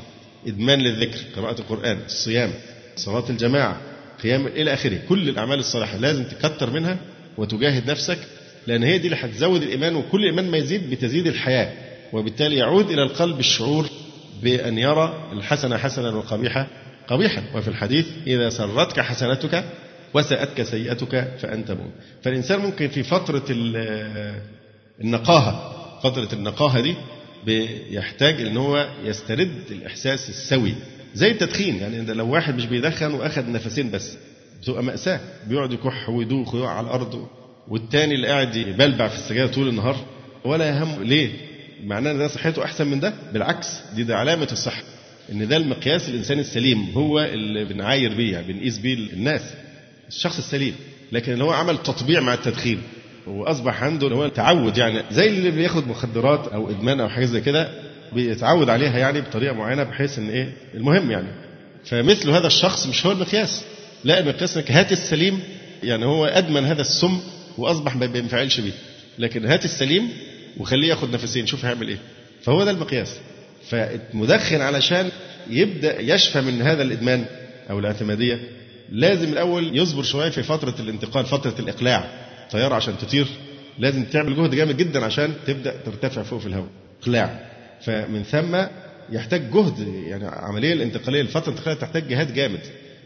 [0.47, 2.51] إدمان للذكر قراءة القرآن الصيام
[2.97, 3.81] صلاة الجماعة
[4.23, 4.99] قيام إلى آخره.
[5.09, 6.97] كل الأعمال الصالحة لازم تكتر منها
[7.37, 8.19] وتجاهد نفسك
[8.67, 11.73] لأن هي دي اللي هتزود الإيمان وكل إيمان ما يزيد بتزيد الحياة.
[12.12, 13.87] وبالتالي يعود إلى القلب الشعور
[14.43, 16.67] بأن يرى الحسنة حسنا والقبيحة
[17.09, 19.64] قبيحا وفي الحديث إذا سرتك حسنتك
[20.14, 21.90] وسأتك سيئتك فأنت مؤمن
[22.23, 23.45] فالإنسان ممكن في فترة
[25.01, 26.95] النقاهة فترة النقاهة دي
[27.47, 30.75] بيحتاج إن هو يسترد الإحساس السوي
[31.14, 34.16] زي التدخين يعني لو واحد مش بيدخن واخد نفسين بس
[34.62, 37.29] بتبقى مأساة بيقعد يكح ويدوخ ويقع على الأرض
[37.69, 39.97] والتاني اللي قاعد يبلبع في السجاير طول النهار
[40.45, 41.31] ولا يهم ليه؟
[41.85, 44.83] معناه إن ده صحته أحسن من ده؟ بالعكس دي ده علامة الصحة.
[45.33, 49.43] إن ده المقياس الإنسان السليم هو اللي بنعاير بيه يعني بنقيس بيه الناس.
[50.09, 50.75] الشخص السليم،
[51.12, 52.83] لكن اللي هو عمل تطبيع مع التدخين
[53.27, 57.69] وأصبح عنده هو تعود يعني زي اللي بياخد مخدرات أو إدمان أو حاجة زي كده
[58.12, 61.29] بيتعود عليها يعني بطريقة معينة بحيث إن إيه؟ المهم يعني.
[61.85, 63.65] فمثل هذا الشخص مش هو المقياس.
[64.05, 65.41] لا المقياس إنك هات السليم
[65.83, 67.21] يعني هو أدمن هذا السم
[67.59, 68.73] وأصبح ما بينفعلش بيه.
[69.19, 70.09] لكن هات السليم
[70.59, 71.99] وخليه ياخد نفسين شوف هيعمل إيه.
[72.43, 73.17] فهو ده المقياس.
[73.68, 75.11] فالمدخن علشان
[75.50, 77.24] يبدأ يشفى من هذا الإدمان
[77.70, 78.40] أو الاعتمادية.
[78.90, 82.05] لازم الأول يصبر شوية في فترة الانتقال فترة الإقلاع.
[82.50, 83.26] طيارة عشان تطير.
[83.79, 86.68] لازم تعمل جهد جامد جدا عشان تبدأ ترتفع فوق في الهواء.
[87.02, 87.40] إقلاع.
[87.81, 88.57] فمن ثم
[89.12, 92.61] يحتاج جهد يعني عملية الانتقالية الفترة الانتقاليه تحتاج جهاد جامد.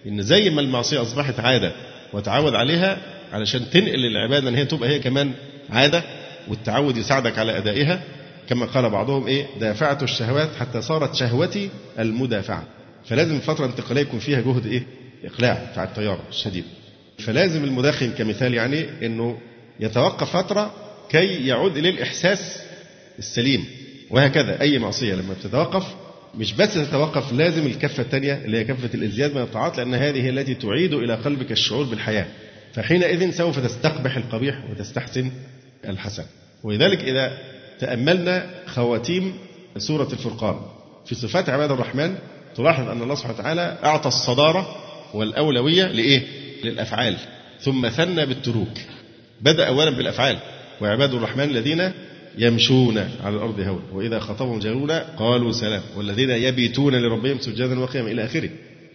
[0.07, 1.73] إن زي ما المعصية أصبحت عادة
[2.13, 2.99] وتعود عليها
[3.33, 5.33] علشان تنقل العبادة إن هي تبقى هي كمان
[5.71, 6.03] عادة
[6.49, 8.03] والتعود يساعدك على أدائها.
[8.49, 12.65] كما قال بعضهم إيه؟ دافعت الشهوات حتى صارت شهوتي المدافعة.
[13.05, 14.83] فلازم الفترة الانتقاليه يكون فيها جهد إيه؟
[15.25, 16.65] إقلاع بتاع الطياره الشديد.
[17.19, 19.39] فلازم المدخن كمثال يعني إنه
[19.81, 20.75] يتوقف فترة
[21.11, 22.63] كي يعود اليه الإحساس
[23.19, 23.65] السليم.
[24.11, 25.85] وهكذا أي معصية لما بتتوقف
[26.35, 30.31] مش بس تتوقف لازم الكفة الثانية اللي هي كفة الإزدياد من الطاعات لأن هذه هي
[30.31, 32.27] التي تعيد إلى قلبك الشعور بالحياة.
[32.73, 35.31] فحينئذ سوف تستقبح القبيح وتستحسن
[35.89, 36.25] الحسن.
[36.63, 37.39] ولذلك إذا
[37.81, 39.35] تاملنا خواتيم
[39.79, 40.57] سورة الفرقان.
[41.07, 42.15] في صفات عباد الرحمن
[42.57, 44.77] تلاحظ أن الله سبحانه وتعالى أعطى الصدارة
[45.15, 46.23] والأولوية لإيه؟
[46.65, 47.17] للأفعال.
[47.61, 48.79] ثم ثنى بالتروك.
[49.41, 50.39] بدأ أولا بالأفعال.
[50.81, 51.93] وعباد الرحمن الذين
[52.39, 55.83] يمشون على الأرض هون وإذا خطبهم جاهلون قالوا سلام.
[55.97, 58.51] والذين يبيتون لربهم سجدا وقياما إلى آخره.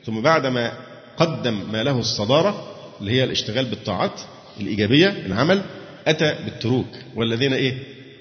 [0.05, 0.71] ثم بعدما
[1.17, 4.21] قدم ما له الصدارة اللي هي الاشتغال بالطاعات
[4.59, 5.61] الإيجابية العمل
[6.07, 6.87] أتى بالتروك.
[7.15, 7.73] والذين إيه؟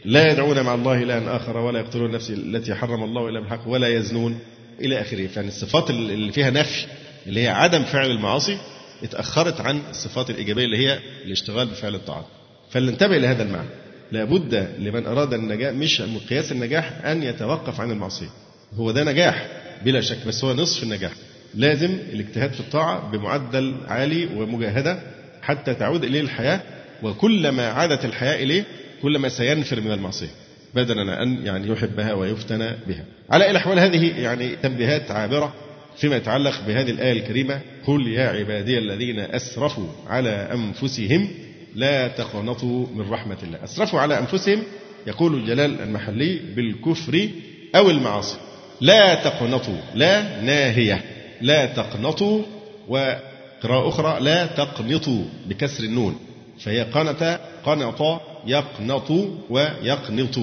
[0.04, 3.88] لا يدعون مع الله إلها آخر ولا يقتلون النفس التي حرم الله إلا بالحق ولا
[3.88, 4.38] يزنون
[4.80, 5.26] إلى آخره.
[5.26, 6.86] فإن الصفات اللي فيها نفي
[7.26, 8.58] اللي هي عدم فعل المعاصي
[9.02, 12.24] اتأخرت عن الصفات الإيجابية اللي هي الاشتغال بفعل الطاعات
[12.70, 13.68] فلننتبه لهذا المعنى.
[14.12, 18.28] لابد لمن أراد النجاح مش مقياس النجاح أن يتوقف عن المعصية
[18.74, 19.48] هو ده نجاح
[19.84, 21.12] بلا شك بس هو نصف النجاح.
[21.54, 24.98] لازم الاجتهاد في الطاعة بمعدل عالي ومجاهدة
[25.42, 26.60] حتى تعود إليه الحياة.
[27.02, 28.64] وكلما عادت الحياة إليه
[29.04, 30.30] كلما سينفر من المعصية
[30.74, 33.04] بدلا أن يعني يحبها ويفتن بها.
[33.30, 35.54] على الأحوال هذه يعني تنبيهات عابرة
[35.96, 41.28] فيما يتعلق بهذه الآية الكريمة قل يا عبادي الذين أسرفوا على أنفسهم
[41.74, 43.64] لا تقنطوا من رحمة الله.
[43.64, 44.62] أسرفوا على أنفسهم
[45.06, 47.28] يقول الجلال المحلي بالكفر
[47.76, 48.36] أو المعاصي
[48.80, 51.04] لا تقنطوا لا ناهية
[51.40, 52.42] لا تقنطوا
[52.88, 56.18] وقراءة أخرى لا تقنطوا بكسر النون.
[56.60, 57.22] فهي قنط
[57.64, 59.10] قنط يقنط
[59.50, 60.38] ويقنط.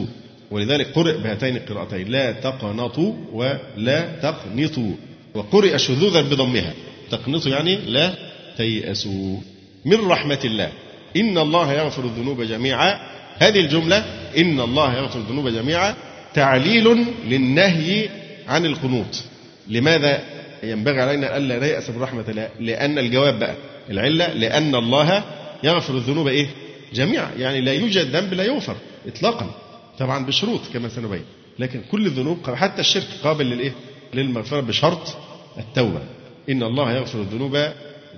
[0.52, 2.08] ولذلك قرئ بهاتين القراءتين.
[2.08, 4.92] لا تقنطوا ولا تقنطوا
[5.34, 6.74] وقرئ شذوذا بضمها.
[7.12, 8.14] تقنطوا يعني لا
[8.58, 9.38] تيأسوا
[9.86, 10.70] من رحمة الله.
[11.18, 13.00] إن الله يغفر الذنوب جميعا.
[13.38, 13.98] هذه الجملة.
[14.38, 15.96] إن الله يغفر الذنوب جميعا.
[16.34, 18.10] تعليل للنهي
[18.48, 19.24] عن القنوط.
[19.68, 20.20] لماذا
[20.64, 23.56] ينبغي علينا ألا نيأس من رحمة الله لأن الجواب بقى.
[23.90, 25.24] العلة لأن الله
[25.64, 26.48] يغفر الذنوب إيه؟
[26.94, 27.32] جميعا.
[27.38, 28.76] يعني لا يوجد ذنب لا يغفر
[29.08, 29.56] إطلاقا
[30.00, 31.24] طبعا بشروط كما سنبين.
[31.60, 33.72] لكن كل الذنوب حتى الشرك قابل للإيه؟
[34.14, 35.18] للمغفرة بشرط
[35.58, 36.02] التوبة.
[36.50, 37.58] إن الله يغفر الذنوب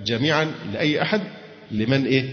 [0.04, 1.20] جميعا لأي أحد
[1.70, 2.24] لمن إيه؟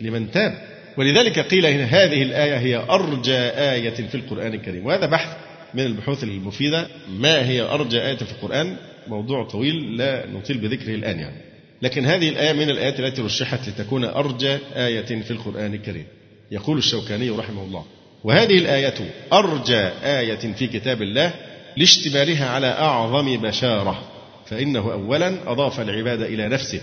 [0.00, 0.58] لمن تاب.
[0.96, 4.86] ولذلك قيل هنا هذه الآية هي أرجى آية في القرآن الكريم.
[4.86, 5.36] وهذا بحث
[5.74, 6.88] من البحوث المفيدة.
[7.08, 8.76] ما هي أرجى آية في القرآن؟
[9.08, 11.53] موضوع طويل لا نطيل بذكره الآن يعني.
[11.82, 16.06] لكن هذه الآية من الآيات التي رشحت لتكون أرجى آية في القرآن الكريم.
[16.50, 17.84] يقول الشوكاني رحمه الله
[18.24, 18.94] وهذه الآية
[19.32, 21.32] أرجى آية في كتاب الله
[21.76, 24.02] لاشتمالها على أعظم بشارة
[24.46, 26.80] فإنه أولا أضاف العباد إلى نفسه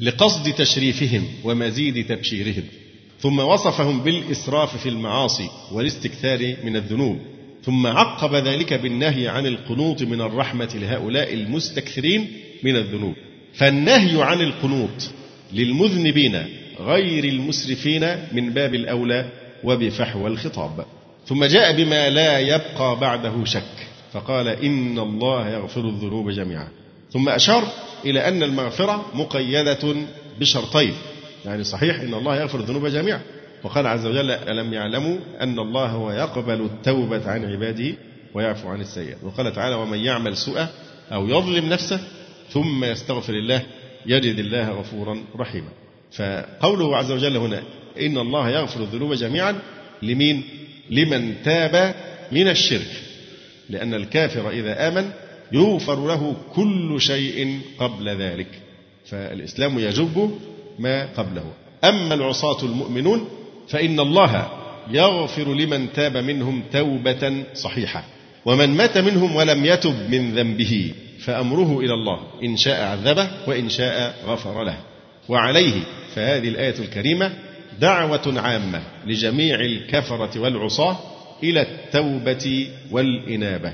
[0.00, 2.62] لقصد تشريفهم ومزيد تبشيرهم
[3.20, 7.18] ثم وصفهم بالإسراف في المعاصي والاستكثار من الذنوب
[7.64, 13.14] ثم عقب ذلك بالنهي عن القنوط من الرحمة لهؤلاء المستكثرين من الذنوب.
[13.54, 15.10] فالنهي عن القنوط
[15.52, 16.44] للمذنبين
[16.80, 19.26] غير المسرفين من باب الأولى
[19.64, 20.84] وبفحوى الخطاب.
[21.26, 23.62] ثم جاء بما لا يبقى بعده شك
[24.12, 26.68] فقال إن الله يغفر الذنوب جميعا.
[27.12, 27.64] ثم أشار
[28.04, 29.94] إلى أن المغفرة مقيدة
[30.40, 30.94] بشرطين
[31.44, 33.20] يعني صحيح إن الله يغفر الذنوب جميعا.
[33.62, 37.94] وقال عز وجل ألم يعلموا أن الله هو يقبل التوبة عن عباده
[38.34, 39.18] ويعفو عن السيئات.
[39.22, 40.68] وقال تعالى ومن يعمل سوءا
[41.12, 42.00] أو يظلم نفسه
[42.52, 43.62] ثم يستغفر الله
[44.06, 45.68] يجد الله غفورا رحيما.
[46.12, 47.62] فقوله عز وجل هنا
[48.00, 49.58] إن الله يغفر الذنوب جميعا
[50.02, 50.42] لمين؟
[50.90, 51.94] لمن تاب
[52.32, 52.90] من الشرك.
[53.70, 55.10] لأن الكافر إذا آمن
[55.52, 58.48] يغفر له كل شيء قبل ذلك.
[59.06, 60.38] فالإسلام يجب
[60.78, 61.52] ما قبله.
[61.84, 63.28] أما العصاة المؤمنون
[63.68, 64.50] فإن الله
[64.90, 68.04] يغفر لمن تاب منهم توبة صحيحة.
[68.44, 70.92] ومن مات منهم ولم يتب من ذنبه.
[71.24, 74.76] فأمره إلى الله إن شاء عذبه وإن شاء غفر له.
[75.28, 75.80] وعليه
[76.14, 77.32] فهذه الآية الكريمة
[77.80, 80.96] دعوة عامة لجميع الكفرة والعصاة
[81.42, 83.72] إلى التوبة والإنابة.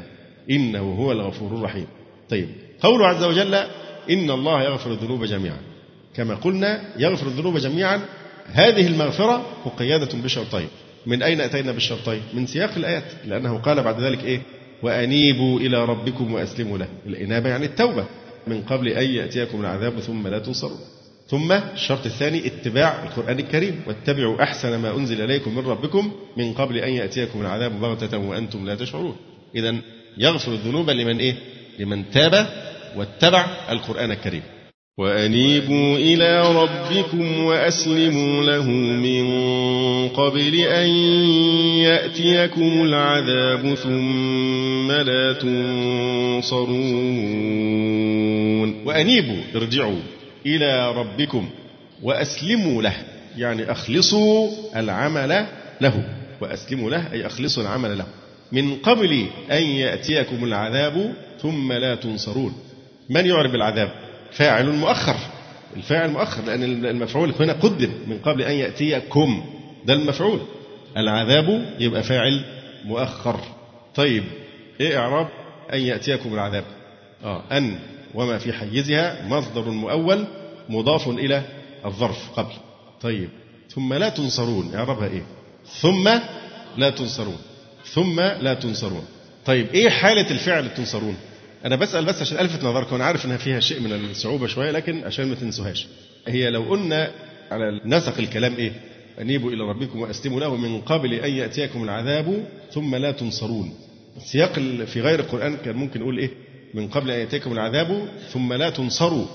[0.50, 1.86] إنه هو الغفور الرحيم.
[2.30, 2.48] طيب
[2.80, 3.54] قوله عز وجل
[4.10, 5.58] إن الله يغفر الذنوب جميعا.
[6.16, 8.00] كما قلنا يغفر الذنوب جميعا.
[8.46, 10.68] هذه المغفرة مقيدة بشرطين.
[11.06, 14.40] من أين أتينا بالشرطين؟ من سياق الآيات لأنه قال بعد ذلك إيه؟
[14.82, 16.88] وأنيبوا إلى ربكم وأسلموا له.
[17.06, 18.04] الإنابة يعني التوبة.
[18.46, 20.78] من قبل أن يأتيكم العذاب ثم لا تنصرون
[21.28, 23.82] ثم الشرط الثاني اتباع القرآن الكريم.
[23.86, 28.74] واتبعوا أحسن ما أنزل إليكم من ربكم من قبل أن يأتيكم العذاب بغتة وأنتم لا
[28.74, 29.16] تشعرون.
[29.54, 29.76] إذا
[30.18, 31.34] يغفر الذنوب لمن إيه؟
[31.78, 32.46] لمن تاب
[32.96, 34.42] واتبع القرآن الكريم.
[34.98, 39.26] وأنيبوا إلى ربكم وأسلموا له من
[40.08, 40.88] قبل أن
[41.84, 46.76] يأتيكم العذاب ثم لا تنصرون.
[48.86, 50.00] وأنيبوا ارجعوا
[50.46, 51.48] إلى ربكم
[52.02, 52.94] وأسلموا له
[53.36, 55.46] يعني أخلصوا العمل
[55.80, 56.04] له
[56.40, 58.06] وأسلموا له أي أخلصوا العمل له
[58.52, 62.52] من قبل أن يأتيكم العذاب ثم لا تنصرون.
[63.10, 64.05] من يعرب العذاب؟
[64.36, 65.16] فاعل مؤخر.
[65.76, 69.44] الفاعل مؤخر لأن المفعول هنا قدم من قبل أن يأتيكم.
[69.84, 70.40] ده المفعول.
[70.96, 72.44] العذاب يبقى فاعل
[72.84, 73.40] مؤخر.
[73.94, 74.24] طيب
[74.80, 75.28] إيه إعراب
[75.72, 76.64] أن يأتيكم العذاب؟
[77.24, 77.78] آه أن
[78.14, 80.24] وما في حيزها مصدر مؤول
[80.68, 81.42] مضاف إلى
[81.84, 82.52] الظرف قبل.
[83.00, 83.28] طيب
[83.70, 84.74] ثم لا تنصرون.
[84.74, 85.22] إعرابها إيه؟
[85.80, 86.08] ثم
[86.76, 87.38] لا تنصرون.
[87.84, 89.04] ثم لا تنصرون.
[89.46, 91.16] طيب إيه حالة الفعل تنصرون؟
[91.66, 95.04] أنا بسأل بس عشان ألفت نظركم أنا عارف إنها فيها شيء من الصعوبة شوية لكن
[95.04, 95.86] عشان ما تنسوهاش.
[96.28, 97.10] هي لو قلنا
[97.50, 98.72] على نسق الكلام إيه؟
[99.20, 103.74] أنيبوا إلى ربكم وأسلموا له من قبل أن يأتيكم العذاب ثم لا تنصرون.
[104.16, 104.52] السياق
[104.86, 106.30] في غير القرآن كان ممكن نقول إيه؟
[106.74, 109.26] من قبل أن يأتيكم العذاب ثم لا تنصروا.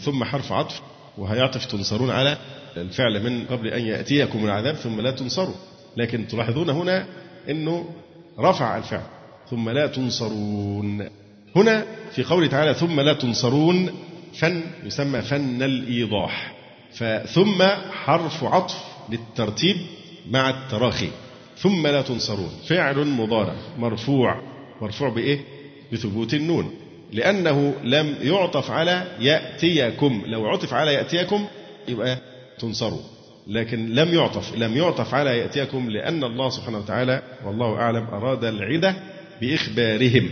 [0.00, 0.80] ثم حرف عطف
[1.18, 2.38] وهيعطف تنصرون على
[2.76, 5.54] الفعل من قبل أن يأتيكم العذاب ثم لا تنصروا.
[5.96, 7.06] لكن تلاحظون هنا
[7.50, 7.90] أنه
[8.38, 9.06] رفع الفعل
[9.50, 11.08] ثم لا تنصرون.
[11.56, 13.90] هنا في قوله تعالى ثم لا تنصرون
[14.34, 16.52] فن يسمى فن الإيضاح.
[16.92, 19.76] فثم حرف عطف للترتيب
[20.30, 21.08] مع التراخي.
[21.58, 22.50] ثم لا تنصرون.
[22.68, 24.42] فعل مضارع مرفوع.
[24.80, 25.40] مرفوع بإيه؟
[25.92, 26.70] بثبوت النون.
[27.12, 30.22] لأنه لم يعطف على يأتيكم.
[30.26, 31.46] لو عطف على يأتيكم
[31.88, 32.18] يبقى
[32.58, 33.02] تنصروا.
[33.46, 38.96] لكن لم يعطف لم يعطف على يأتيكم لأن الله سبحانه وتعالى والله أعلم أراد العدة
[39.40, 40.28] بإخبارهم.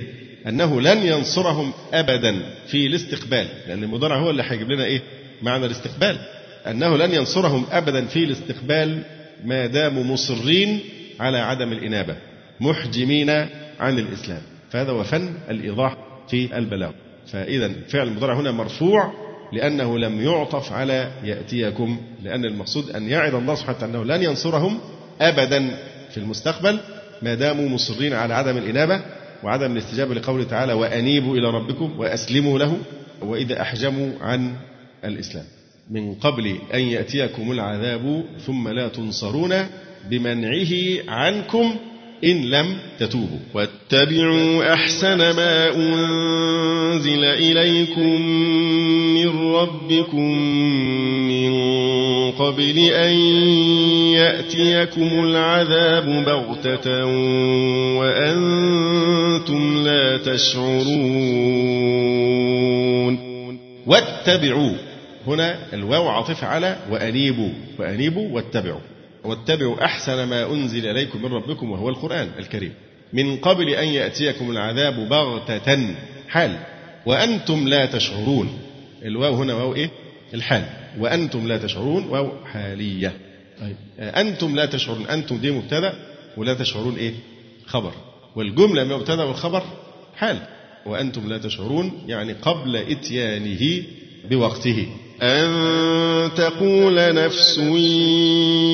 [0.49, 3.47] أنه لن ينصرهم أبدا في الاستقبال.
[3.69, 5.03] لأن المضارع هو اللي هيجيب لنا إيه؟
[5.43, 6.19] معنى الاستقبال.
[6.67, 9.03] أنه لن ينصرهم أبدا في الاستقبال
[9.45, 10.81] ما داموا مصرين
[11.21, 12.17] على عدم الإنابة
[12.61, 13.31] محجمين
[13.81, 14.42] عن الإسلام.
[14.71, 15.97] فهذا هو فن الإيضاح
[16.29, 16.90] في البلاغ.
[17.27, 19.13] فإذا فعل المضارع هنا مرفوع
[19.53, 24.81] لأنه لم يعطف على يأتيكم لأن المقصود أن يعد الله سبحانه أنه لن ينصرهم
[25.21, 25.77] أبدا
[26.11, 26.81] في المستقبل
[27.23, 29.01] ما داموا مصرين على عدم الإنابة.
[29.45, 32.79] وعدم الاستجابة لقوله تعالى وأنيبوا إلى ربكم وأسلموا له
[33.23, 34.53] وإذا أحجموا عن
[35.05, 35.45] الإسلام.
[35.90, 39.67] من قبل أن يأتيكم العذاب ثم لا تنصرون
[40.11, 40.73] بمنعه
[41.09, 41.77] عنكم
[42.25, 43.38] إن لم تتوبوا.
[43.55, 48.21] واتبعوا أحسن ما أنزل إليكم
[49.15, 50.33] من ربكم
[52.39, 53.13] قبل أن
[54.15, 57.07] يأتيكم العذاب بغتة
[57.99, 60.95] وأنتم لا تشعرون.
[63.87, 64.73] واتبعوا.
[65.27, 67.51] هنا الواو عاطفة على وأنيبوا.
[67.79, 68.81] وأنيبوا واتبعوا.
[69.25, 72.73] واتبعوا أحسن ما أنزل إليكم من ربكم وهو القرآن الكريم.
[73.13, 75.95] من قبل أن يأتيكم العذاب بغتة.
[76.29, 76.57] حال.
[77.07, 78.59] وأنتم لا تشعرون.
[79.05, 79.91] الواو هنا واو إيه؟
[80.35, 80.84] الحال.
[80.99, 83.13] وأنتم لا تشعرون واو حالية.
[83.61, 83.77] طيب.
[83.99, 85.07] أنتم لا تشعرون.
[85.07, 85.92] أنتم دي مبتدأ
[86.37, 87.13] ولا تشعرون إيه؟
[87.67, 87.92] خبر.
[88.37, 89.63] والجملة مبتدأ والخبر
[90.17, 90.38] حال.
[90.87, 93.83] وأنتم لا تشعرون يعني قبل إتيانه
[94.31, 94.87] بوقته.
[95.23, 97.59] أن تقول نفس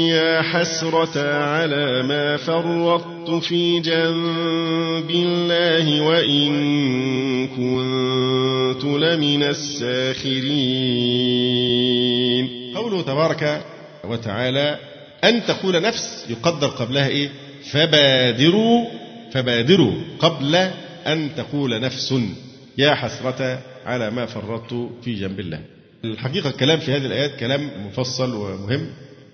[0.09, 6.51] يا حسرة على ما فرطت في جنب الله وإن
[7.49, 11.01] كنت لمن الساخرين.
[13.01, 13.65] قوله تبارك
[14.05, 14.79] وتعالى
[15.25, 17.31] أن تقول نفس يقدر قبلها إيه؟
[17.71, 18.87] فبادروا
[19.33, 20.55] فبادروا قبل
[21.07, 22.15] أن تقول نفس.
[22.79, 25.61] يا حسرة على ما فرطت في جنب الله.
[26.05, 28.91] الحقيقة الكلام في هذه الآيات كلام مفصل ومهم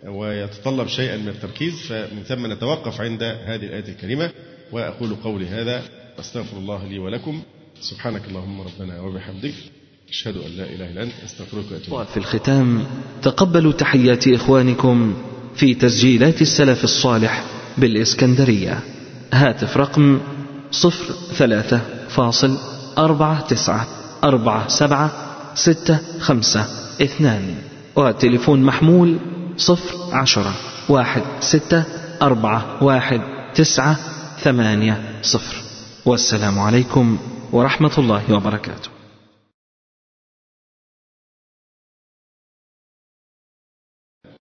[0.07, 4.31] ويتطلب شيئا من التركيز فمن ثم نتوقف عند هذه الآية الكريمة
[4.73, 5.83] وأقول قولي هذا
[6.21, 7.43] أستغفر الله لي ولكم.
[7.81, 9.55] سبحانك اللهم ربنا وبحمدك.
[10.09, 12.85] أشهد أن لا إله إلا أنت أستغفرك وأتوب وفي الختام
[13.23, 15.15] تقبلوا تحيات إخوانكم
[15.57, 17.45] في تسجيلات السلف الصالح
[17.79, 18.81] بالإسكندرية.
[19.33, 20.21] هاتف رقم
[20.71, 22.59] صفر ثلاثة فاصل
[22.99, 23.87] أربعة تسعة
[24.25, 25.13] أربعة سبعة
[25.55, 26.67] ستة خمسة
[27.03, 27.55] اثنان.
[27.97, 29.19] وتليفون محمول
[29.57, 30.55] صفر عشرة
[30.89, 31.85] واحد ستة
[32.23, 33.21] أربعة واحد
[33.55, 33.97] تسعة
[34.39, 35.57] ثمانية صفر.
[36.05, 37.19] والسلام عليكم
[37.53, 38.96] ورحمة الله وبركاته.